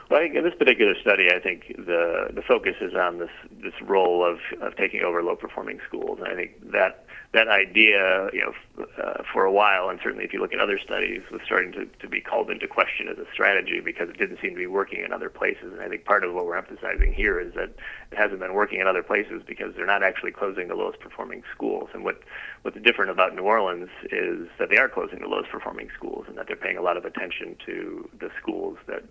Well, 0.09 0.19
I 0.19 0.23
think 0.23 0.35
in 0.35 0.43
this 0.43 0.55
particular 0.57 0.95
study, 0.99 1.27
I 1.31 1.37
think 1.37 1.75
the 1.77 2.29
the 2.33 2.41
focus 2.41 2.77
is 2.81 2.95
on 2.95 3.19
this 3.19 3.29
this 3.61 3.79
role 3.83 4.25
of, 4.25 4.39
of 4.63 4.75
taking 4.77 5.03
over 5.03 5.21
low 5.21 5.35
performing 5.35 5.79
schools, 5.87 6.17
and 6.23 6.27
I 6.27 6.35
think 6.35 6.71
that 6.71 7.05
that 7.31 7.47
idea, 7.47 8.27
you 8.33 8.41
know, 8.41 8.85
uh, 8.97 9.21
for 9.31 9.45
a 9.45 9.51
while, 9.51 9.89
and 9.89 9.99
certainly 10.01 10.25
if 10.25 10.33
you 10.33 10.39
look 10.39 10.51
at 10.51 10.59
other 10.59 10.79
studies, 10.79 11.21
was 11.31 11.41
starting 11.45 11.71
to, 11.71 11.85
to 11.85 12.07
be 12.07 12.21
called 12.21 12.49
into 12.49 12.67
question 12.67 13.07
as 13.07 13.19
a 13.19 13.25
strategy 13.31 13.81
because 13.81 14.09
it 14.09 14.17
didn't 14.17 14.39
seem 14.41 14.51
to 14.51 14.55
be 14.55 14.65
working 14.65 15.03
in 15.03 15.13
other 15.13 15.29
places. 15.29 15.73
And 15.73 15.81
I 15.81 15.87
think 15.87 16.05
part 16.05 16.23
of 16.23 16.33
what 16.33 16.47
we're 16.47 16.57
emphasizing 16.57 17.13
here 17.13 17.39
is 17.39 17.53
that 17.53 17.69
it 18.11 18.17
hasn't 18.17 18.39
been 18.39 18.55
working 18.55 18.79
in 18.79 18.87
other 18.87 19.03
places 19.03 19.43
because 19.45 19.75
they're 19.75 19.85
not 19.85 20.01
actually 20.01 20.31
closing 20.31 20.69
the 20.69 20.75
lowest 20.75 20.99
performing 21.01 21.43
schools. 21.53 21.89
And 21.93 22.03
what 22.03 22.19
what's 22.63 22.77
different 22.81 23.11
about 23.11 23.35
New 23.35 23.43
Orleans 23.43 23.89
is 24.11 24.47
that 24.57 24.69
they 24.69 24.77
are 24.77 24.89
closing 24.89 25.19
the 25.19 25.27
lowest 25.27 25.51
performing 25.51 25.89
schools 25.95 26.25
and 26.27 26.35
that 26.37 26.47
they're 26.47 26.55
paying 26.55 26.77
a 26.77 26.81
lot 26.81 26.97
of 26.97 27.05
attention 27.05 27.55
to 27.67 28.09
the 28.19 28.31
schools 28.41 28.77
that 28.87 29.03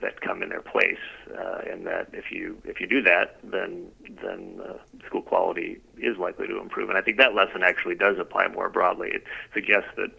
that 0.00 0.20
come 0.20 0.42
in 0.42 0.48
their 0.48 0.62
place, 0.62 0.98
uh, 1.36 1.58
and 1.70 1.86
that 1.86 2.08
if 2.12 2.30
you 2.30 2.60
if 2.64 2.80
you 2.80 2.86
do 2.86 3.02
that, 3.02 3.38
then 3.42 3.88
then 4.22 4.60
uh, 4.64 4.74
school 5.06 5.22
quality 5.22 5.80
is 5.98 6.16
likely 6.16 6.46
to 6.46 6.60
improve. 6.60 6.88
And 6.88 6.96
I 6.98 7.02
think 7.02 7.18
that 7.18 7.34
lesson 7.34 7.62
actually 7.62 7.96
does 7.96 8.16
apply 8.18 8.48
more 8.48 8.68
broadly. 8.68 9.10
It 9.12 9.24
suggests 9.52 9.90
that 9.96 10.10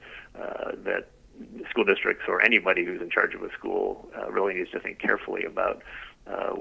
uh, 0.42 0.72
that 0.84 1.10
school 1.70 1.86
districts 1.86 2.26
or 2.28 2.42
anybody 2.44 2.86
who's 2.86 3.02
in 3.02 3.10
charge 3.10 3.34
of 3.34 3.44
a 3.44 3.52
school 3.54 4.10
uh, 4.18 4.30
really 4.32 4.54
needs 4.54 4.72
to 4.72 4.80
think 4.80 5.00
carefully 5.00 5.44
about 5.44 5.82
uh, 6.28 6.54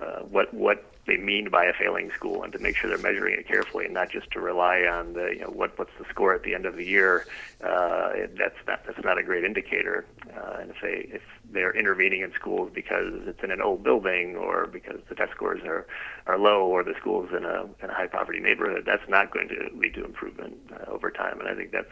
uh, 0.00 0.20
what 0.20 0.52
what 0.54 0.84
they 1.06 1.16
mean 1.16 1.48
by 1.48 1.64
a 1.64 1.72
failing 1.72 2.10
school, 2.14 2.42
and 2.42 2.52
to 2.52 2.58
make 2.58 2.76
sure 2.76 2.88
they're 2.88 2.98
measuring 2.98 3.38
it 3.38 3.48
carefully, 3.48 3.86
and 3.86 3.94
not 3.94 4.10
just 4.10 4.30
to 4.30 4.40
rely 4.40 4.82
on 4.82 5.14
the 5.14 5.30
you 5.34 5.40
know 5.40 5.50
what 5.50 5.76
what's 5.78 5.90
the 5.98 6.04
score 6.10 6.34
at 6.34 6.42
the 6.42 6.54
end 6.54 6.66
of 6.66 6.76
the 6.76 6.84
year. 6.84 7.26
Uh, 7.64 8.10
that's 8.38 8.58
not 8.66 8.84
that's 8.86 9.02
not 9.02 9.18
a 9.18 9.22
great 9.22 9.42
indicator. 9.42 10.04
Uh, 10.36 10.58
and 10.60 10.70
if 10.70 10.76
they 10.82 11.08
if 11.14 11.22
they're 11.50 11.74
intervening 11.74 12.20
in 12.20 12.32
schools 12.32 12.70
because 12.72 13.12
it's 13.26 13.42
in 13.42 13.50
an 13.50 13.60
old 13.60 13.82
building 13.82 14.36
or 14.36 14.66
because 14.66 15.00
the 15.08 15.14
test 15.14 15.32
scores 15.32 15.62
are 15.64 15.86
are 16.26 16.38
low 16.38 16.66
or 16.66 16.84
the 16.84 16.94
school's 17.00 17.30
in 17.36 17.44
a 17.44 17.64
in 17.82 17.90
a 17.90 17.94
high 17.94 18.06
poverty 18.06 18.38
neighborhood, 18.38 18.84
that's 18.86 19.08
not 19.08 19.32
going 19.32 19.48
to 19.48 19.68
lead 19.74 19.94
to 19.94 20.04
improvement 20.04 20.56
uh, 20.72 20.90
over 20.90 21.10
time. 21.10 21.40
And 21.40 21.48
I 21.48 21.54
think 21.54 21.72
that's 21.72 21.90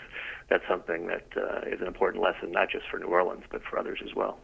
that's 0.48 0.64
something 0.68 1.08
that 1.08 1.26
uh, 1.36 1.60
is 1.66 1.80
an 1.80 1.86
important 1.86 2.22
lesson 2.22 2.52
not 2.52 2.70
just 2.70 2.84
for 2.88 2.98
New 2.98 3.06
Orleans 3.06 3.44
but 3.50 3.62
for 3.64 3.78
others 3.78 4.00
as 4.04 4.14
well. 4.14 4.38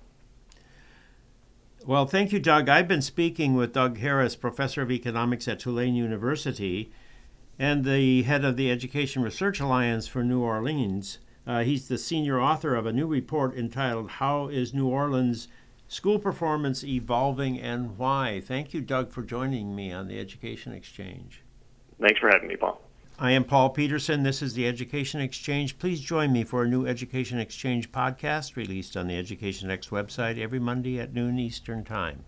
Well, 1.84 2.06
thank 2.06 2.30
you, 2.30 2.38
Doug. 2.38 2.68
I've 2.68 2.86
been 2.86 3.02
speaking 3.02 3.54
with 3.54 3.72
Doug 3.72 3.98
Harris, 3.98 4.36
professor 4.36 4.82
of 4.82 4.92
economics 4.92 5.48
at 5.48 5.58
Tulane 5.58 5.96
University 5.96 6.92
and 7.58 7.84
the 7.84 8.22
head 8.22 8.44
of 8.44 8.56
the 8.56 8.70
Education 8.70 9.20
Research 9.22 9.58
Alliance 9.58 10.06
for 10.06 10.22
New 10.22 10.42
Orleans. 10.42 11.18
Uh, 11.44 11.64
he's 11.64 11.88
the 11.88 11.98
senior 11.98 12.40
author 12.40 12.76
of 12.76 12.86
a 12.86 12.92
new 12.92 13.08
report 13.08 13.56
entitled 13.56 14.10
How 14.12 14.46
is 14.46 14.72
New 14.72 14.86
Orleans 14.86 15.48
School 15.88 16.20
Performance 16.20 16.84
Evolving 16.84 17.60
and 17.60 17.98
Why? 17.98 18.40
Thank 18.40 18.72
you, 18.72 18.80
Doug, 18.80 19.10
for 19.10 19.22
joining 19.22 19.74
me 19.74 19.90
on 19.90 20.06
the 20.06 20.20
Education 20.20 20.72
Exchange. 20.72 21.42
Thanks 22.00 22.20
for 22.20 22.28
having 22.28 22.46
me, 22.46 22.54
Paul. 22.54 22.80
I 23.22 23.30
am 23.30 23.44
Paul 23.44 23.70
Peterson. 23.70 24.24
This 24.24 24.42
is 24.42 24.54
the 24.54 24.66
Education 24.66 25.20
Exchange. 25.20 25.78
Please 25.78 26.00
join 26.00 26.32
me 26.32 26.42
for 26.42 26.64
a 26.64 26.68
new 26.68 26.88
Education 26.88 27.38
Exchange 27.38 27.92
podcast 27.92 28.56
released 28.56 28.96
on 28.96 29.06
the 29.06 29.16
Education 29.16 29.68
Next 29.68 29.90
website 29.90 30.40
every 30.40 30.58
Monday 30.58 30.98
at 30.98 31.14
noon 31.14 31.38
Eastern 31.38 31.84
Time. 31.84 32.24